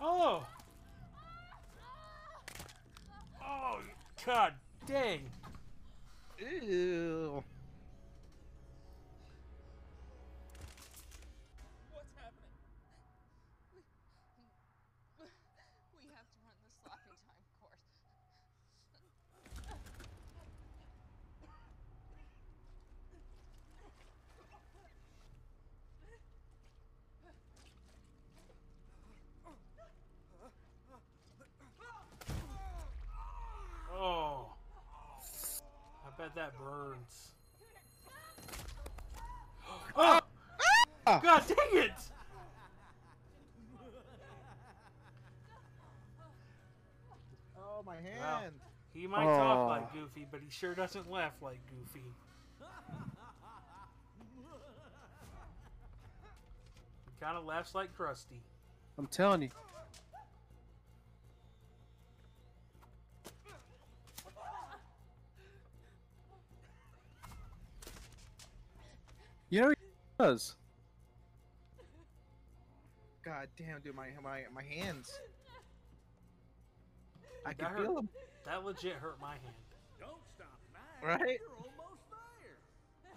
[0.02, 0.46] Oh!
[3.42, 3.80] Oh,
[4.30, 4.52] god
[4.86, 5.22] dang!
[6.38, 7.42] Ew.
[11.90, 12.54] What's happening?
[15.18, 15.26] We,
[15.98, 17.82] we have to run the slapping time course.
[34.02, 34.46] Oh.
[36.06, 37.32] I bet that burns.
[39.96, 40.20] Oh!
[41.06, 41.92] God dang it!
[47.58, 48.52] Oh, my Well, hand.
[48.94, 49.66] he might talk Aw.
[49.66, 52.04] like Goofy, but he sure doesn't laugh like Goofy.
[57.06, 58.40] He kind of laughs like Krusty.
[58.98, 59.50] I'm telling you.
[69.48, 69.74] You know he
[70.18, 70.54] does.
[73.24, 75.18] God damn, dude, my my my hands.
[77.44, 78.08] I That can hurt- feel them.
[78.46, 79.54] That legit hurt my hand.
[81.00, 81.24] Don't stop now.
[81.24, 81.40] Right?
[81.40, 83.16] You're almost there.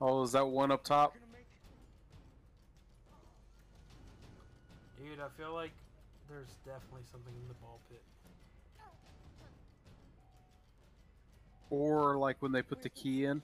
[0.02, 1.14] Oh, is that one up top?
[4.98, 5.72] Dude, I feel like
[6.28, 8.02] there's definitely something in the ball pit.
[11.68, 13.42] Or like when they put the key in?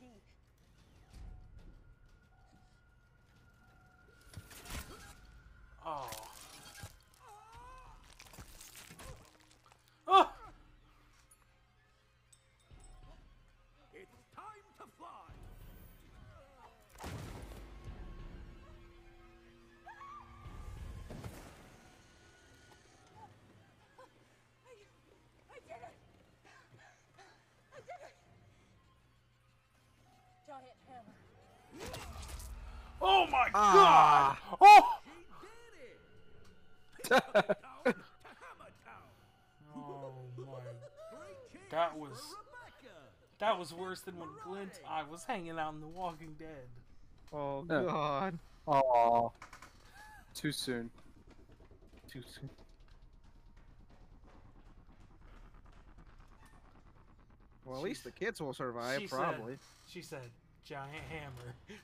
[5.84, 6.25] Oh!
[39.74, 39.92] Oh
[40.38, 40.58] my.
[41.70, 42.12] That was.
[43.38, 46.68] That was worse than when Glenn I was hanging out in The Walking Dead.
[47.32, 47.82] Oh Yeah.
[47.82, 48.38] god.
[48.66, 49.32] Oh,
[50.34, 50.90] Too soon.
[52.10, 52.48] Too soon.
[57.64, 59.54] Well, at least the kids will survive, She probably.
[59.54, 60.30] Said, she said,
[60.64, 61.54] giant hammer.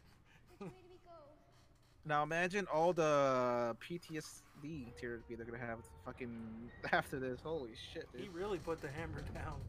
[2.04, 6.30] Now imagine all the PTSD tears they're gonna have fucking
[6.92, 7.40] after this.
[7.42, 9.60] Holy shit, he really put the hammer down.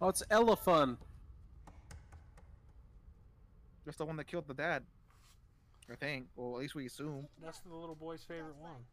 [0.00, 0.98] Oh, it's Elephant.
[3.84, 4.84] That's the one that killed the dad.
[5.90, 6.26] I think.
[6.36, 7.26] Well, at least we assume.
[7.42, 8.84] That's the little boy's favorite one.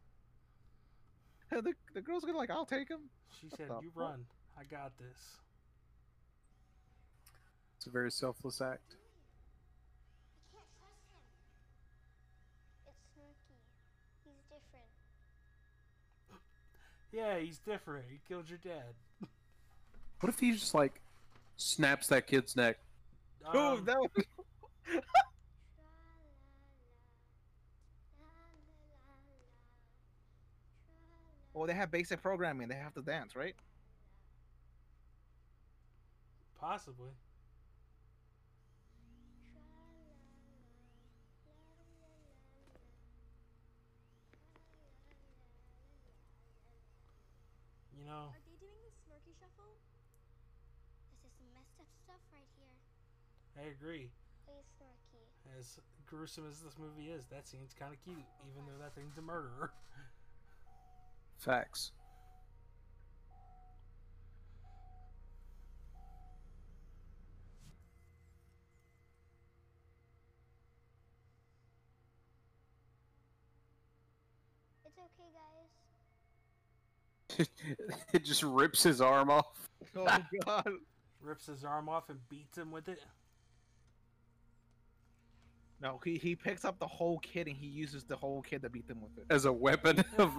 [1.64, 3.00] the, the girl's gonna like, I'll take him.
[3.40, 4.02] She What said, You fuck?
[4.02, 4.24] run.
[4.58, 5.38] I got this.
[7.76, 8.96] It's a very selfless act.
[12.86, 13.56] It's Snorky.
[14.24, 14.84] He's different.
[17.12, 18.04] Yeah, he's different.
[18.10, 18.94] He killed your dad.
[20.20, 21.00] What if he just like
[21.56, 22.78] snaps that kid's neck?
[23.46, 24.10] Oh, Um, that was...
[31.54, 32.68] well, they have basic programming.
[32.68, 33.56] They have to dance, right?
[36.60, 37.10] Possibly.
[48.10, 49.78] Know, Are they doing the Snorky Shuffle?
[51.22, 52.74] This is some messed up stuff right here.
[53.54, 54.10] I agree.
[54.42, 55.30] Please, Snorky.
[55.54, 55.78] As
[56.10, 59.22] gruesome as this movie is, that scene's kind of cute, even though that thing's a
[59.22, 59.70] murderer.
[61.38, 61.92] Facts.
[78.12, 79.46] it just rips his arm off.
[79.96, 80.04] Oh
[80.46, 80.70] god.
[81.20, 83.02] Rips his arm off and beats him with it.
[85.82, 88.68] No, he, he picks up the whole kid and he uses the whole kid to
[88.68, 89.24] beat them with it.
[89.34, 90.04] As a weapon.
[90.18, 90.32] of-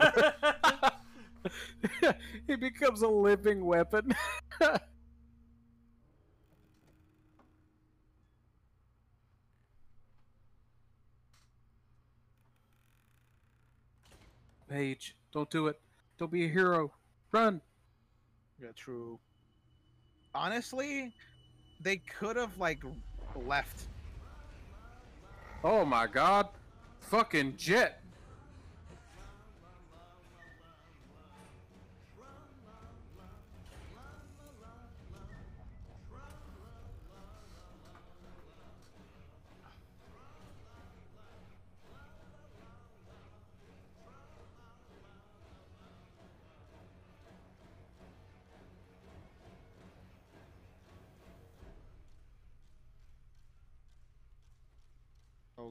[2.48, 4.16] he becomes a living weapon.
[14.70, 15.80] Paige, don't do it.
[16.18, 16.92] Don't be a hero.
[17.32, 17.62] Run.
[18.62, 19.20] Yeah, true.
[20.36, 21.14] Honestly,
[21.82, 22.84] they could have like
[23.36, 23.84] left.
[25.64, 26.50] Oh my god.
[27.00, 28.01] Fucking jet.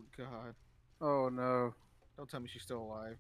[0.01, 0.55] Oh god.
[1.01, 1.75] Oh no.
[2.17, 3.17] Don't tell me she's still alive.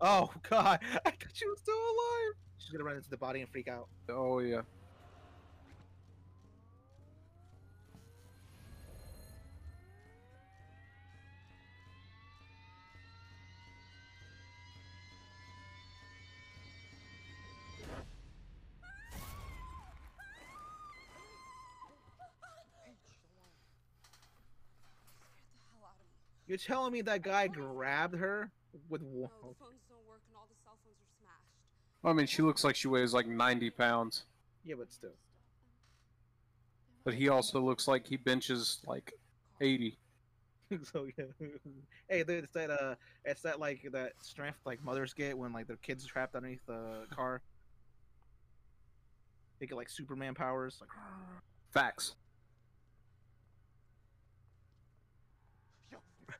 [0.00, 0.80] Oh god.
[1.04, 2.34] I thought she was still alive.
[2.58, 3.88] She's gonna run into the body and freak out.
[4.08, 4.62] Oh yeah.
[26.48, 28.50] You're telling me that guy grabbed her
[28.88, 29.30] with one?
[29.42, 32.04] No, the phones don't work and all the cell phones are smashed.
[32.04, 34.24] I mean, she looks like she weighs like 90 pounds.
[34.64, 35.12] Yeah, but still.
[37.04, 39.12] But he also looks like he benches like
[39.60, 39.98] 80.
[40.82, 41.24] so yeah.
[42.08, 42.94] hey, dude, it's that uh,
[43.24, 47.06] it's that like that strength like mothers get when like their kids trapped underneath the
[47.14, 47.42] car.
[49.58, 50.78] They get like Superman powers.
[50.80, 50.90] Like,
[51.72, 52.14] Facts.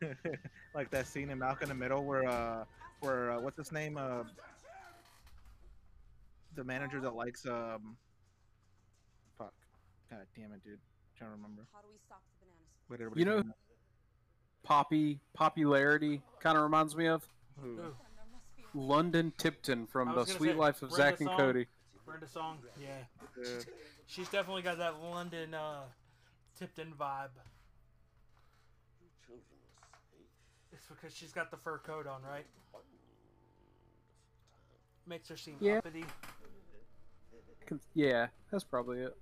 [0.74, 2.64] like that scene in Malcolm in the Middle where uh
[3.00, 4.24] where uh, what's his name uh
[6.56, 7.96] the manager that likes um
[9.36, 9.52] fuck
[10.10, 10.78] god damn it dude
[11.16, 13.10] trying to remember How do we stop the bananas?
[13.10, 13.42] what You know,
[14.62, 17.64] Poppy popularity kind of reminds me of is.
[17.64, 17.80] Who?
[18.74, 21.38] London Tipton from The Suite say, Life of Brenda Zack and Song.
[21.38, 21.66] Cody.
[22.06, 22.88] Brenda Song, yeah.
[23.36, 23.44] Yeah.
[24.06, 25.82] She's definitely got that London uh,
[26.58, 27.28] Tipton vibe.
[29.26, 30.26] Children are safe.
[30.72, 32.46] It's because she's got the fur coat on, right?
[35.06, 35.78] Makes her seem Yeah.
[35.78, 36.04] uppity.
[37.94, 39.16] Yeah, that's probably it.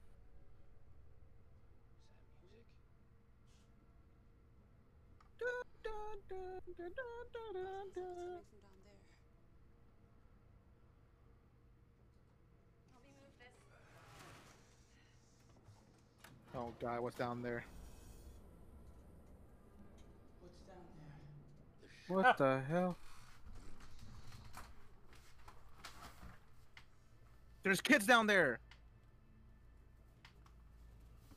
[16.54, 17.64] oh god what's down there
[22.08, 22.96] What the hell?
[27.62, 28.60] there's kids down there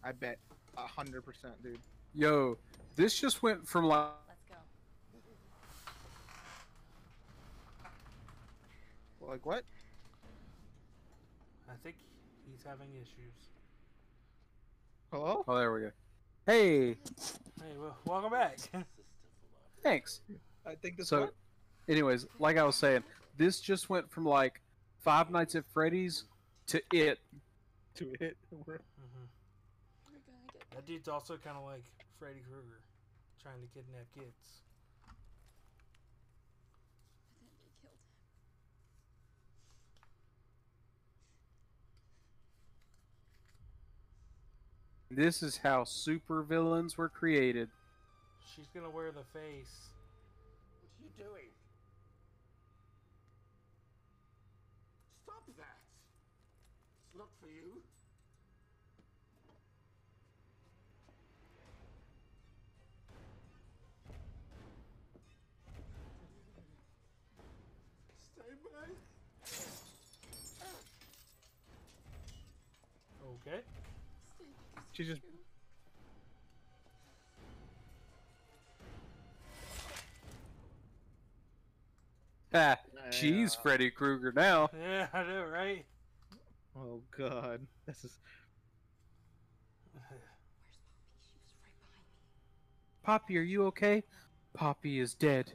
[0.03, 0.37] I bet
[0.77, 1.79] a hundred percent dude
[2.13, 2.57] Yo,
[2.95, 4.55] this just went from like Let's go.
[9.27, 9.63] like what
[11.67, 11.95] I think
[12.51, 13.33] he's having issues.
[15.11, 15.91] hello Oh, there we go.
[16.45, 16.89] Hey,
[17.59, 18.57] Hey, well, welcome back.
[19.83, 20.21] thanks.
[20.69, 21.29] I think this So, one-
[21.87, 23.03] anyways, like I was saying,
[23.37, 24.61] this just went from like
[24.99, 26.25] Five Nights at Freddy's
[26.67, 27.19] to it.
[27.95, 28.75] to it hmm
[30.75, 31.83] That dude's also kind of like
[32.19, 32.81] Freddy Krueger,
[33.41, 34.61] trying to kidnap kids.
[45.11, 47.69] This is how super villains were created.
[48.55, 49.89] She's gonna wear the face.
[51.09, 51.49] What are you doing?
[55.23, 55.79] Stop that!
[57.05, 57.81] It's not for you.
[68.33, 68.89] Stay back.
[73.23, 73.61] Okay.
[74.93, 75.21] She just.
[82.53, 82.77] Ah,
[83.11, 84.69] she's Freddy Krueger now.
[84.79, 85.85] Yeah, I know, right?
[86.75, 88.17] Oh god, this is.
[89.93, 90.17] Where's Poppy,
[91.21, 93.03] She was right behind me.
[93.03, 94.03] Poppy, are you okay?
[94.53, 95.53] Poppy is dead.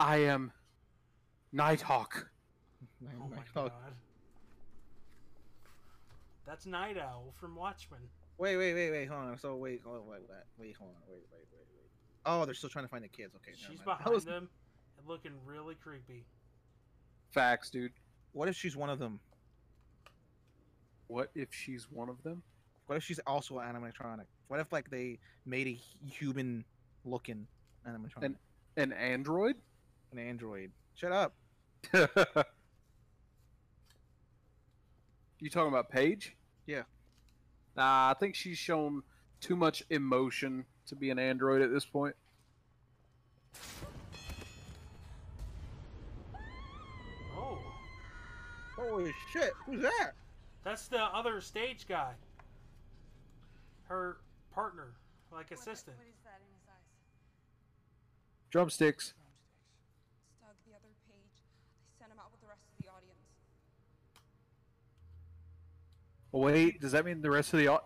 [0.00, 0.52] I am
[1.52, 2.30] Nighthawk.
[3.20, 3.72] Oh my god.
[6.46, 8.00] That's Night Owl from Watchmen.
[8.38, 9.38] Wait, wait, wait, wait, hold on.
[9.38, 11.90] So wait, hold on, wait, wait, wait, hold on, wait, wait, wait, wait.
[12.24, 13.34] Oh, they're still trying to find the kids.
[13.36, 13.98] Okay, She's mind.
[13.98, 14.48] Behind was- them and
[15.06, 16.24] looking really creepy.
[17.32, 17.92] Facts, dude.
[18.32, 19.20] What if she's one of them?
[21.06, 22.42] What if she's one of them?
[22.86, 24.26] What if she's also an animatronic?
[24.48, 25.78] What if like they made a
[26.08, 26.64] human
[27.04, 27.46] looking
[27.88, 28.24] animatronic?
[28.24, 28.36] An
[28.76, 29.56] an android?
[30.12, 30.70] An android.
[30.94, 31.34] Shut up.
[35.44, 36.34] You talking about Paige?
[36.66, 36.84] Yeah.
[37.76, 39.02] Nah, I think she's shown
[39.42, 42.16] too much emotion to be an android at this point.
[48.88, 49.52] Holy shit!
[49.66, 50.12] Who's that?
[50.62, 52.12] that's the other stage guy.
[53.88, 54.18] Her
[54.52, 54.94] partner,
[55.32, 55.96] like assistant.
[55.98, 56.88] What is that in his eyes?
[58.50, 59.14] Drumsticks.
[59.14, 61.42] It's Doug, the other page.
[61.84, 63.18] They sent him out with the rest of the audience.
[66.32, 67.84] Oh, wait, does that mean the rest of the au-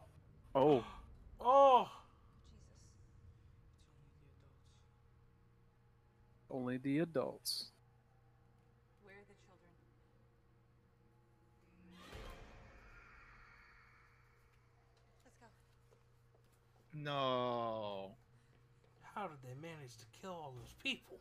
[0.55, 0.85] Oh,
[1.41, 1.89] Oh,
[6.51, 7.66] only the adults.
[9.03, 9.70] Where are the children?
[15.25, 15.47] Let's go.
[17.03, 18.12] No.
[19.15, 21.19] how did they manage to kill all those people?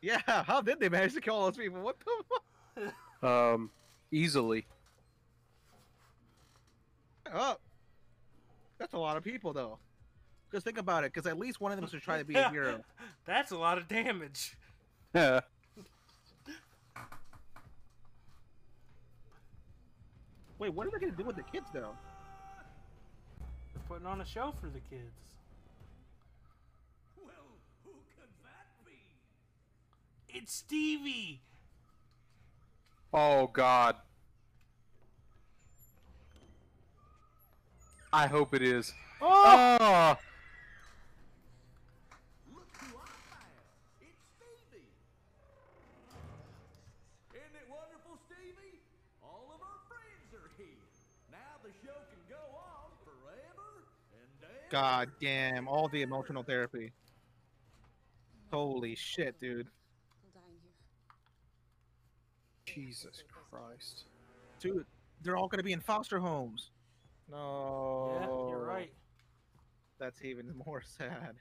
[0.00, 1.80] Yeah, how did they manage to kill all those people?
[1.80, 2.94] What the fuck?
[3.22, 3.70] Um,
[4.10, 4.66] easily.
[7.32, 7.56] Oh.
[8.78, 9.78] That's a lot of people though.
[10.50, 12.48] Because think about it, because at least one of them should try to be a
[12.50, 12.80] hero.
[13.26, 14.56] That's a lot of damage.
[15.14, 15.40] Yeah.
[20.58, 21.94] Wait, what are they gonna do with the kids though?
[23.92, 25.34] They're putting on a show for the kids.
[27.22, 27.34] Well,
[27.84, 30.38] who could that be?
[30.38, 31.42] It's Stevie.
[33.12, 33.96] Oh God.
[38.12, 38.94] I hope it is.
[39.20, 39.76] Oh!
[39.80, 40.16] Oh!
[54.72, 56.92] God damn, all the emotional therapy.
[58.50, 59.66] Holy shit, dude.
[62.64, 64.04] Jesus Christ.
[64.60, 64.86] Dude,
[65.22, 66.70] they're all gonna be in foster homes.
[67.30, 68.16] No.
[68.18, 68.92] Yeah, you're right.
[70.00, 71.34] That's even more sad.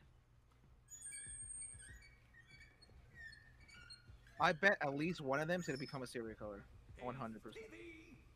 [4.42, 6.66] I bet at least one of them's gonna become a serial killer.
[7.02, 7.16] 100%.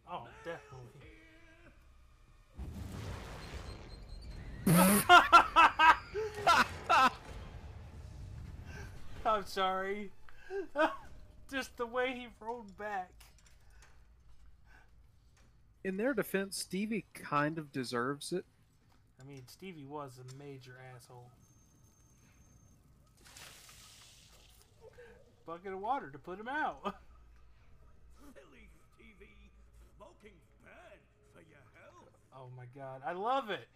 [0.09, 1.14] Oh, definitely.
[9.25, 10.11] I'm sorry.
[11.51, 13.11] Just the way he rolled back.
[15.83, 18.45] In their defense, Stevie kind of deserves it.
[19.19, 21.29] I mean, Stevie was a major asshole.
[25.45, 26.79] Bucket of water to put him out.
[28.33, 28.69] Silly
[28.99, 29.27] TV.
[29.97, 30.97] Smoking's bad
[31.33, 32.09] for your health.
[32.35, 33.67] Oh my god, I love it.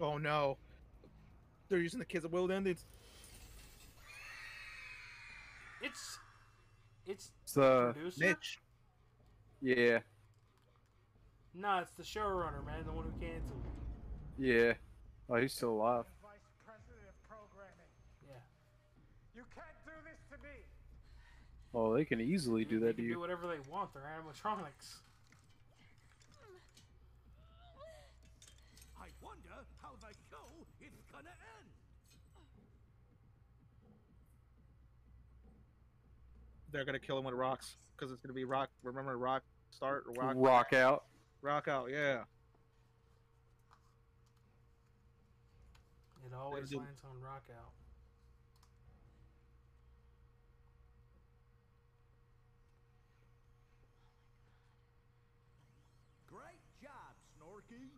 [0.00, 0.56] Oh no.
[1.68, 2.84] They're using the kids of Wild Endings.
[5.82, 6.18] It's
[7.06, 8.20] it's It's the producer.
[8.24, 8.58] Mitch.
[9.62, 10.00] Yeah,
[11.54, 13.64] No, it's the showrunner, man, the one who canceled.
[14.38, 14.74] yeah.
[15.30, 16.04] Oh, he's still alive.
[16.22, 17.90] Vice President of Programming.
[18.28, 18.36] Yeah.
[19.34, 20.60] You can't do this to me.
[21.74, 23.18] Oh, they can easily do they that to can do you.
[23.18, 23.92] whatever they want.
[23.94, 25.00] They're animatronics.
[29.00, 30.46] I wonder how the show
[30.84, 31.70] is gonna end.
[36.72, 38.70] They're gonna kill him with rocks because it's gonna be rock.
[38.82, 41.04] Remember rock start or rock Rock out.
[41.42, 41.90] rock out.
[41.90, 42.24] Yeah.
[46.26, 47.72] It always do- lands on rock out.
[56.26, 57.90] Great job, Snorky.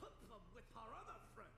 [0.00, 1.54] Put them with our other friends.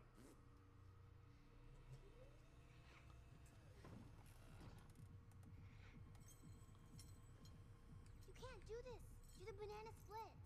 [8.26, 8.98] You can't do this.
[9.38, 10.42] You're the banana splits.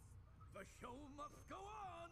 [0.55, 2.11] The show must go on.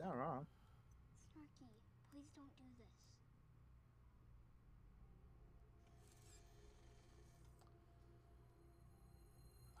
[0.00, 0.46] Not wrong.
[1.34, 1.68] Snarky,
[2.10, 2.88] please don't do this.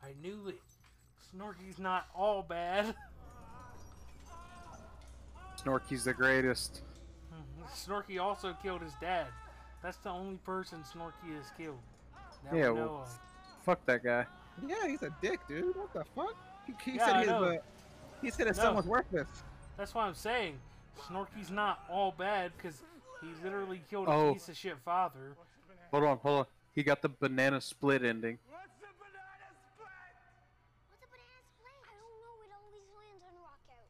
[0.02, 0.60] I knew it.
[1.34, 2.94] Snorky's not all bad.
[5.60, 6.82] Snorky's the greatest.
[7.74, 9.26] Snorky also killed his dad.
[9.82, 11.78] That's the only person Snorky has killed.
[12.44, 13.18] That yeah, we know well, of.
[13.64, 14.26] fuck that guy.
[14.66, 15.74] Yeah, he's a dick, dude.
[15.76, 16.34] What the fuck?
[16.66, 17.56] He, he Yeah, said I his uh,
[18.20, 18.62] he said his No.
[18.64, 19.28] son was worthless.
[19.76, 20.58] That's what I'm saying.
[21.08, 22.82] Snorky's not all bad because
[23.20, 24.32] he literally killed a Oh.
[24.34, 25.36] piece of shit father.
[25.90, 26.46] Hold on, hold on.
[26.74, 28.38] He got the banana split ending.
[28.50, 29.88] What's a banana split?
[30.90, 31.72] What's a banana split?
[31.84, 32.44] I don't know.
[32.44, 33.88] It always lands on rock out.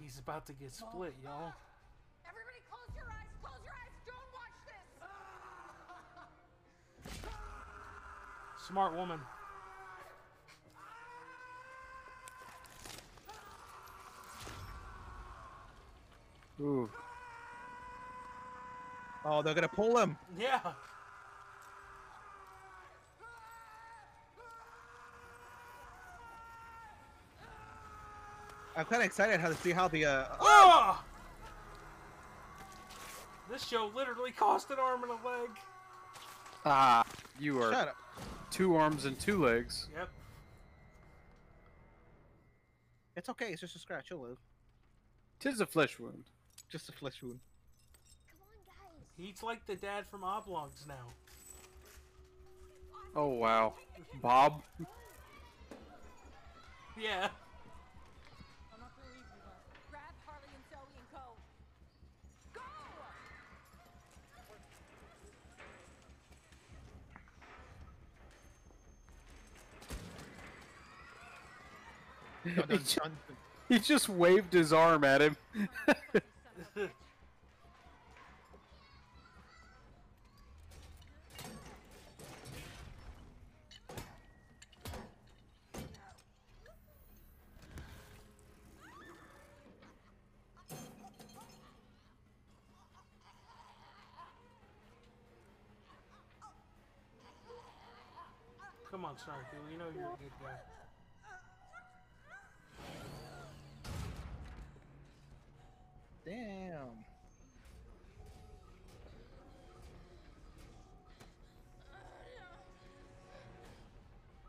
[0.00, 1.52] He's about to get split, y'all.
[8.66, 9.20] Smart woman.
[16.60, 16.88] Ooh.
[19.26, 20.16] Oh, they're gonna pull him.
[20.38, 20.60] Yeah.
[28.76, 30.24] I'm kind of excited how to see how the uh.
[30.40, 31.04] Oh!
[33.50, 35.50] This show literally cost an arm and a leg.
[36.64, 37.04] Ah,
[37.38, 37.96] you are Shut up.
[38.54, 39.88] Two arms and two legs.
[39.96, 40.08] Yep.
[43.16, 43.46] It's okay.
[43.46, 44.06] It's just a scratch.
[44.10, 44.38] You'll live.
[45.40, 46.24] Tis a flesh wound.
[46.70, 47.40] Just a flesh wound.
[48.30, 49.26] Come on, guys.
[49.26, 51.12] He's like the dad from Oblongs now.
[53.16, 53.74] Oh wow,
[54.22, 54.62] Bob.
[57.00, 57.28] Yeah.
[72.44, 73.12] Dun, dun, dun.
[73.68, 75.36] He just waved his arm at him.
[98.90, 99.58] Come on, Sharky.
[99.72, 100.83] You know you're a good guy.
[106.24, 107.04] Damn.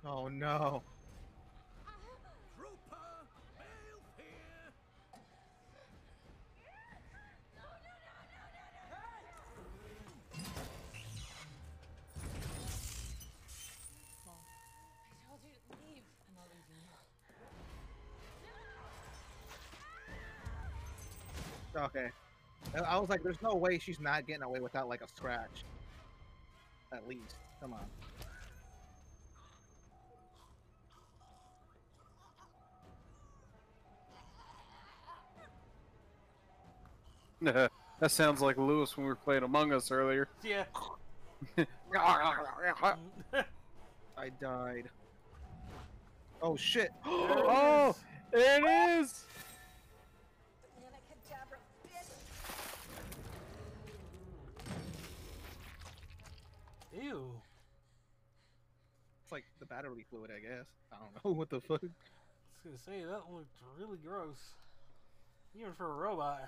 [0.06, 0.84] Oh no.
[21.86, 22.10] Okay.
[22.76, 25.64] I- I was like, there's no way she's not getting away without like a scratch.
[26.92, 27.36] At least.
[27.62, 27.86] Come on.
[38.00, 40.28] that sounds like Lewis when we were playing Among Us earlier.
[40.44, 40.64] Yeah.
[44.18, 44.90] I died.
[46.42, 46.92] Oh shit.
[47.06, 47.96] oh,
[48.34, 49.26] it is.
[50.76, 52.10] Banana cadabra, bitch.
[57.02, 57.42] Ew.
[59.24, 60.68] It's like the battery fluid, I guess.
[60.92, 61.82] I don't know what the fuck.
[61.84, 61.92] I was
[62.64, 64.54] gonna say that looked really gross,
[65.56, 66.42] even for a robot.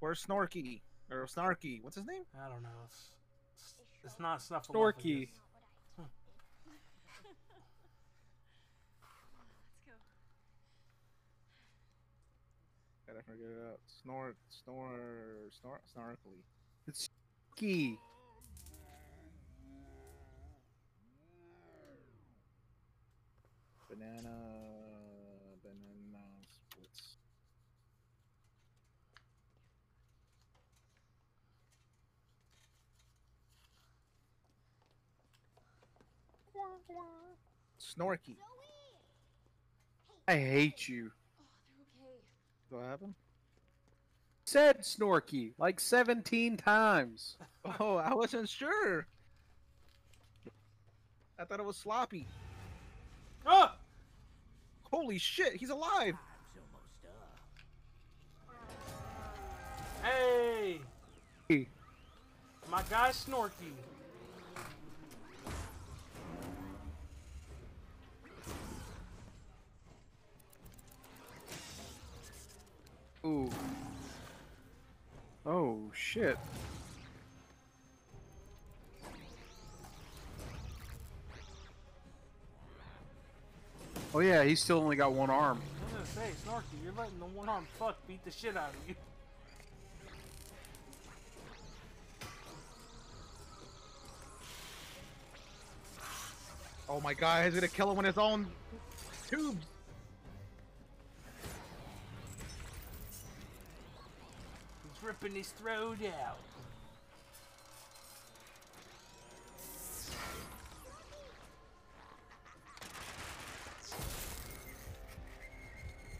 [0.00, 0.80] Where's Snorky?
[1.10, 1.82] Or Snarky?
[1.82, 2.24] What's his name?
[2.34, 2.68] I don't know.
[2.86, 3.12] It's
[3.56, 3.74] it's,
[4.04, 4.74] it's not Snuffleupagus.
[4.74, 5.28] Snorky.
[13.06, 13.78] Gotta figure it out.
[14.02, 14.90] Snort, snore,
[15.60, 16.42] snort, snarkly.
[16.88, 17.08] It's
[17.56, 17.98] Key.
[23.88, 24.34] Banana,
[25.62, 27.16] banana splits.
[37.80, 38.36] Snorky.
[40.28, 41.12] I hate you.
[42.02, 43.14] Oh, what happened?
[44.44, 47.36] Said Snorky like 17 times.
[47.80, 49.08] Oh, I wasn't sure.
[51.36, 52.24] I thought it was sloppy.
[53.44, 53.72] Oh!
[54.96, 56.14] Holy shit, he's alive!
[60.02, 60.80] Hey!
[62.70, 63.74] My guy Snorky.
[73.26, 73.50] Ooh.
[75.44, 76.38] Oh shit.
[84.16, 85.60] Oh yeah, he's still only got one arm.
[85.60, 88.70] I was gonna say, Snorky, you're letting the one armed fuck beat the shit out
[88.70, 88.94] of you.
[96.88, 98.46] Oh my god, he's gonna kill him with his own
[99.28, 99.66] tubes.
[104.94, 106.38] He's ripping his throat out.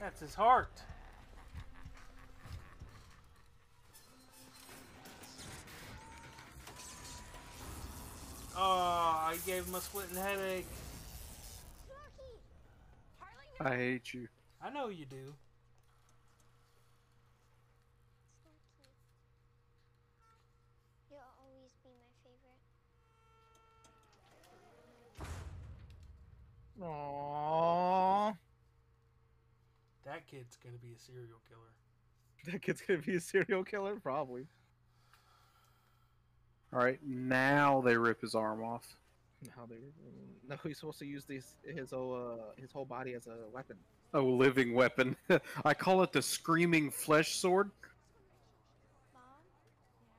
[0.07, 0.71] That's his heart.
[8.57, 10.69] Oh, I gave him a splitting headache.
[13.61, 14.29] I hate you.
[14.63, 15.35] I know you do.
[21.11, 22.61] You'll always be my favorite.
[26.81, 28.37] Aww.
[30.27, 32.53] That kid's gonna be a serial killer.
[32.53, 34.47] That kid's gonna be a serial killer, probably.
[36.73, 38.97] All right, now they rip his arm off.
[39.55, 39.77] How they?
[40.49, 43.77] No, he's supposed to use these his whole uh, his whole body as a weapon.
[44.15, 45.17] A living weapon.
[45.65, 47.71] I call it the screaming flesh sword.
[49.13, 49.23] Mom?
[49.55, 50.11] Yeah?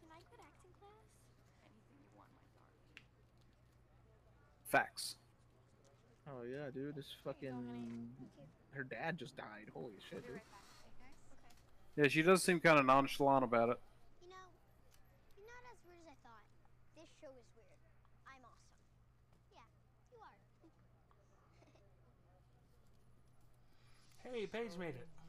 [0.00, 1.06] Can I quit acting class?
[1.66, 2.98] Anything you want, my
[4.18, 4.86] darling.
[4.86, 5.16] Facts.
[6.28, 8.08] Oh yeah, dude, this fucking
[8.72, 9.70] her dad just died.
[9.74, 10.40] Holy shit, dude.
[11.96, 13.78] Yeah, she does seem kind of nonchalant about it.
[14.22, 14.46] You know,
[15.36, 16.46] you're not as weird as I thought.
[16.94, 17.80] This show is weird.
[18.22, 18.78] I'm awesome.
[19.50, 19.66] Yeah,
[20.14, 20.38] you are.
[24.22, 25.08] Hey, Paige made it.
[25.10, 25.24] I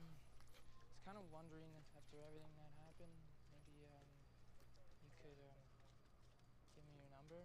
[0.94, 3.18] was kind of wondering if after everything that happened,
[3.50, 4.06] maybe um,
[5.02, 5.64] you could um,
[6.78, 7.42] give me your number.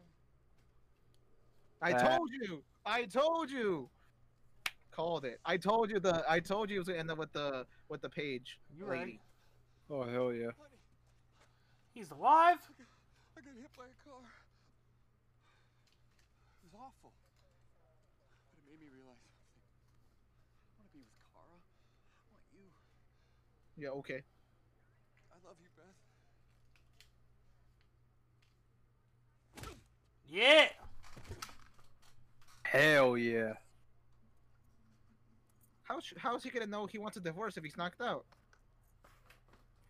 [1.80, 2.60] I Uh, told you.
[2.84, 3.88] I told you.
[4.94, 5.40] Called it.
[5.44, 6.24] I told you the.
[6.28, 8.60] I told you it was gonna end up with the with the page.
[8.78, 8.96] You lady.
[8.96, 9.20] right.
[9.90, 10.50] Oh hell yeah.
[11.94, 12.58] He's alive.
[13.36, 14.22] I got hit by a car.
[16.62, 17.10] It was awful.
[17.82, 17.98] But
[18.54, 19.42] it made me realize something.
[20.70, 21.58] I want to be with Kara.
[21.58, 22.62] I want you.
[23.82, 24.22] Yeah, okay.
[25.32, 25.98] I love you, Beth.
[30.28, 30.68] Yeah.
[32.62, 33.54] Hell yeah.
[35.94, 38.24] How sh- how is he gonna know he wants a divorce if he's knocked out?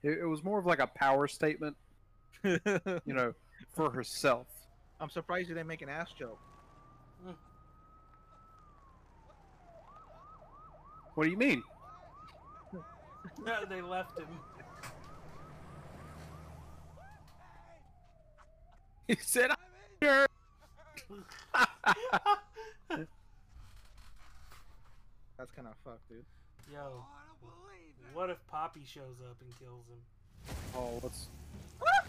[0.02, 1.78] It, it was more of like a power statement,
[2.44, 2.60] you
[3.06, 3.32] know,
[3.72, 4.46] for herself.
[5.00, 6.38] I'm surprised you didn't make an ass joke.
[11.14, 11.62] What do you mean?
[13.46, 14.28] Yeah, they left him.
[19.08, 19.56] He said, "I'm
[20.00, 20.26] here."
[25.36, 26.24] That's kind of fucked, dude.
[26.72, 27.04] Yo,
[28.12, 30.54] what if Poppy shows up and kills him?
[30.76, 31.26] Oh, what's?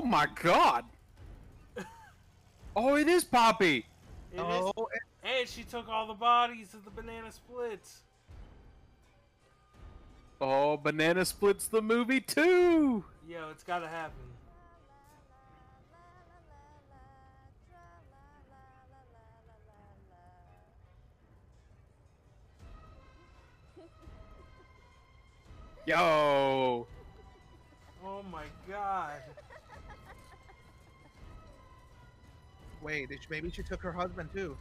[0.00, 0.84] Oh my god!
[2.76, 3.84] Oh, it is Poppy.
[4.32, 4.42] It is-
[4.76, 4.88] Oh,
[5.24, 8.02] and she took all the bodies of the banana splits.
[10.40, 13.04] Oh, Banana Splits the movie too.
[13.28, 14.22] Yo, it's gotta happen.
[25.88, 26.86] Yo.
[28.04, 29.22] Oh my god.
[32.82, 34.54] Wait, did she- maybe she took her husband too.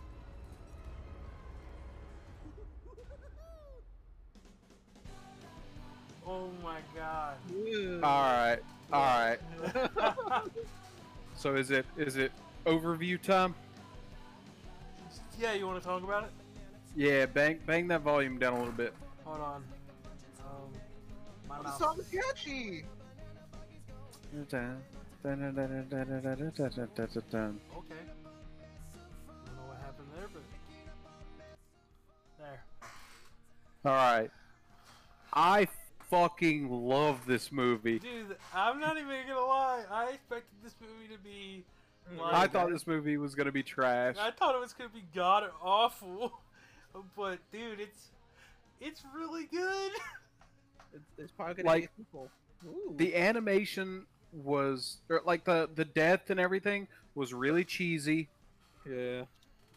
[6.26, 7.36] Oh my god.
[8.02, 8.60] All right.
[8.94, 9.40] All right.
[11.36, 12.32] So is it is it
[12.66, 13.54] overview time?
[15.40, 16.32] yeah, you want to talk about it?
[16.95, 18.91] Yeah, bang bang that volume down a little bit.
[19.24, 19.64] Hold on.
[21.58, 21.80] My The mouse.
[21.80, 22.86] song is catchy.
[24.42, 24.68] Okay.
[25.24, 25.40] Don't
[29.56, 30.44] know what happened there, but
[32.40, 32.64] there.
[33.86, 34.30] All right.
[35.34, 35.68] I
[36.10, 38.00] fucking love this movie.
[38.00, 39.84] Dude, I'm not even gonna lie.
[39.92, 41.64] I expected this movie to be.
[42.18, 44.16] Like, I thought this movie was gonna be trash.
[44.20, 46.40] I thought it was gonna be god awful,
[47.18, 48.10] but dude, it's
[48.80, 49.92] it's really good.
[50.93, 52.30] It's, it's probably gonna Like- get people.
[52.65, 52.93] Ooh.
[52.95, 58.27] The animation was or, like the the death and everything was really cheesy.
[58.89, 59.23] Yeah.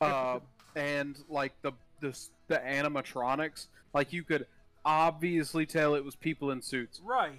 [0.01, 0.41] Uh,
[0.75, 2.19] and like the the
[2.49, 4.47] the animatronics, like you could
[4.85, 7.33] obviously tell it was people in suits, right.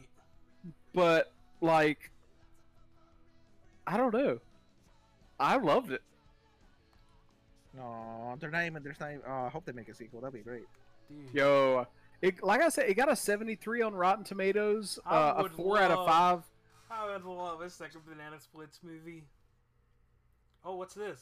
[0.94, 2.12] but like
[3.88, 4.40] I don't know.
[5.40, 6.04] I loved it.
[7.76, 8.84] No, they're not even.
[8.84, 9.10] There's not.
[9.10, 10.22] Even, oh, I hope they make a sequel.
[10.22, 10.66] That'd be great.
[11.10, 11.34] Dude.
[11.34, 11.88] Yo,
[12.22, 15.78] it, like I said, it got a 73 on Rotten Tomatoes, uh, a would 4
[15.80, 16.52] out of love- 5.
[16.92, 19.24] I would love a second Banana Splits movie.
[20.64, 21.22] Oh, what's this?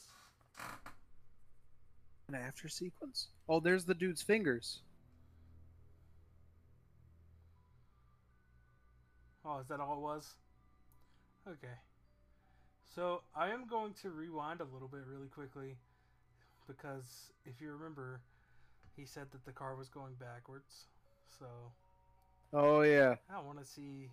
[2.27, 3.27] An after sequence?
[3.47, 4.81] Oh, there's the dude's fingers.
[9.45, 10.35] Oh, is that all it was?
[11.47, 11.73] Okay.
[12.93, 15.77] So I am going to rewind a little bit really quickly
[16.67, 18.21] because if you remember,
[18.99, 20.88] he said that the car was going backwards.
[21.39, 21.45] So
[22.51, 23.15] Oh, yeah.
[23.30, 24.09] I want to see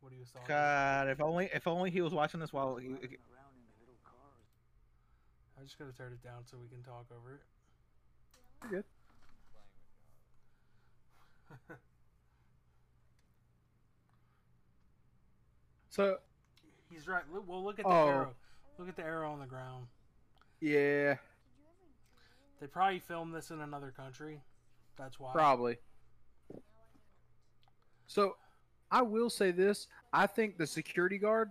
[0.00, 1.04] what he was talking about.
[1.04, 2.88] God, if only if only he was watching this while he.
[2.88, 2.98] I'm
[5.66, 7.42] just gonna turn it down so we can talk over it.
[8.70, 8.84] Good.
[15.90, 16.16] So,
[16.88, 17.22] He's right.
[17.30, 18.08] Look, well, look at the Oh.
[18.08, 18.34] arrow.
[18.78, 19.88] Look at the arrow on the ground.
[20.60, 21.16] yeah,
[22.62, 24.40] They probably filmed this in another country.
[24.96, 25.32] That's why.
[25.32, 25.78] probably.
[28.06, 28.36] So,
[28.88, 29.88] I will say this.
[30.12, 31.50] I think the security guard,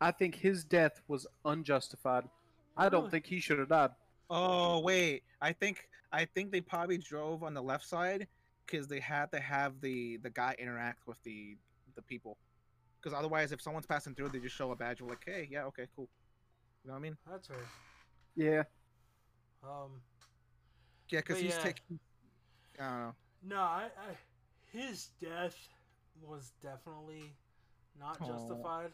[0.00, 2.28] I think his death was unjustified.
[2.76, 3.10] I don't Really?
[3.10, 3.90] think he should have died.
[4.30, 8.28] Oh wait, I think I think they probably drove on the left side
[8.64, 11.56] because they had to have the the guy interact with the
[11.96, 12.36] the people.
[13.02, 15.00] Because otherwise, if someone's passing through, they just show a badge.
[15.02, 16.08] We're like, hey, yeah, okay, cool.
[16.84, 17.16] You know what I mean?
[17.28, 17.56] That's fair.
[18.36, 18.62] Yeah.
[19.64, 20.00] Um.
[21.10, 21.62] Yeah, because he's yeah.
[21.62, 21.98] taking.
[22.80, 23.14] I don't know.
[23.46, 25.56] No, I, I his death
[26.26, 27.32] was definitely
[27.98, 28.26] not Aw.
[28.26, 28.90] justified.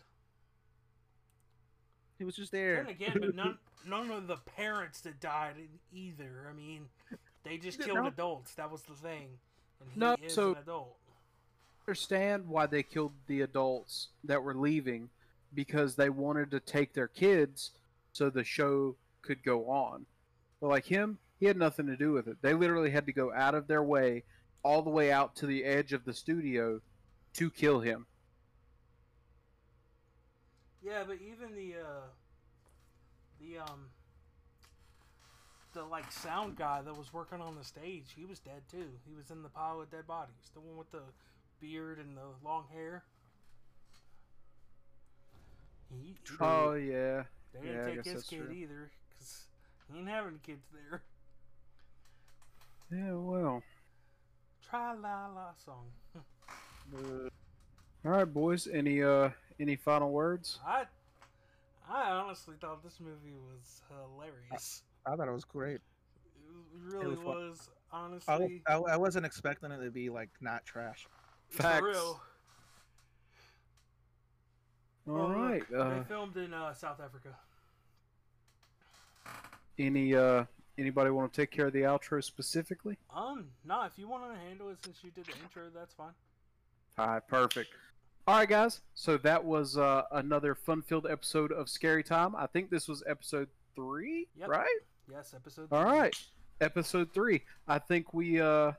[2.19, 2.77] He was just there.
[2.77, 5.55] Then again, but none none of the parents that died
[5.93, 6.47] either.
[6.51, 6.87] I mean,
[7.45, 8.07] they just killed no.
[8.07, 8.55] adults.
[8.55, 9.29] That was the thing.
[9.81, 10.97] And he No, is so- an adult.
[11.87, 15.09] understand why they killed the adults that were leaving
[15.55, 17.71] because they wanted to take their kids
[18.13, 20.05] so the show could go on.
[20.61, 22.37] But like him, he had nothing to do with it.
[22.43, 24.25] They literally had to go out of their way
[24.63, 26.81] all the way out to the edge of the studio
[27.33, 28.07] to kill him.
[30.83, 32.07] Yeah, but even the uh,
[33.41, 33.87] the um
[35.73, 38.89] the like sound guy that was working on the stage, he was dead too.
[39.09, 40.51] He was in the pile of dead bodies.
[40.53, 41.03] The one with the
[41.61, 43.05] beard and the long hair.
[45.91, 47.25] He, he Oh yeah.
[47.55, 48.53] They didn't yeah, take his kid true.
[48.53, 49.45] either, because
[49.91, 51.03] he ain't having kids there.
[52.93, 53.63] Yeah, well.
[54.69, 55.87] Tra la la song.
[58.05, 58.67] All right, boys.
[58.67, 60.59] Any uh any final words?
[60.67, 60.85] I
[61.89, 64.83] I honestly thought this movie was hilarious.
[65.07, 65.77] I thought it was great.
[65.77, 67.37] It really was fun.
[67.37, 68.63] was, I, honestly.
[68.67, 71.07] I, I wasn't expecting it to be like not trash.
[71.49, 72.21] For real.
[75.09, 75.65] All Oh, right.
[75.71, 77.35] look, Uh, they filmed in uh, South Africa.
[79.79, 80.45] any uh
[80.81, 82.99] anybody want to take care of the outro specifically?
[83.15, 86.13] Um, no, if you want to handle it since you did the intro, that's fine.
[86.99, 87.71] All right, perfect.
[88.27, 88.81] All right, guys.
[88.95, 92.35] So that was uh, another fun-filled episode of Scary Time.
[92.37, 94.49] I think this was episode three, Yep.
[94.49, 94.79] right?
[95.11, 95.69] Yes, episode.
[95.73, 95.99] All three.
[95.99, 96.17] right,
[96.61, 97.43] episode three.
[97.67, 98.73] I think we uh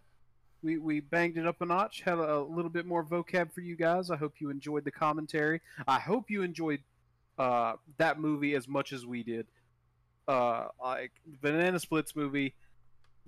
[0.63, 2.01] we we banged it up a notch.
[2.01, 4.09] Had a, a little bit more vocab for you guys.
[4.11, 5.59] I hope you enjoyed the commentary.
[5.87, 6.81] I hope you enjoyed
[7.37, 9.47] uh that movie as much as we did.
[10.27, 11.11] Uh, like
[11.41, 12.53] Banana Splits movie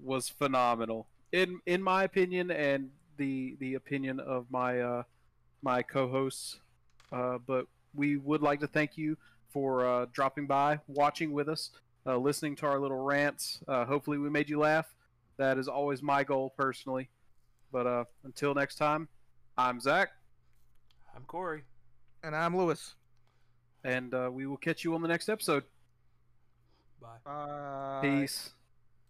[0.01, 5.03] was phenomenal in in my opinion and the the opinion of my uh
[5.61, 6.59] my co-hosts.
[7.11, 9.17] Uh, but we would like to thank you
[9.49, 11.69] for uh, dropping by, watching with us,
[12.07, 13.59] uh, listening to our little rants.
[13.67, 14.95] Uh, hopefully, we made you laugh.
[15.37, 17.09] That is always my goal personally.
[17.71, 19.07] But uh, until next time,
[19.57, 20.09] I'm Zach,
[21.15, 21.63] I'm Corey.
[22.23, 22.95] And I'm Lewis.
[23.83, 25.63] and uh, we will catch you on the next episode.
[27.03, 27.09] Bye.
[27.25, 28.01] Bye.
[28.01, 28.51] Peace.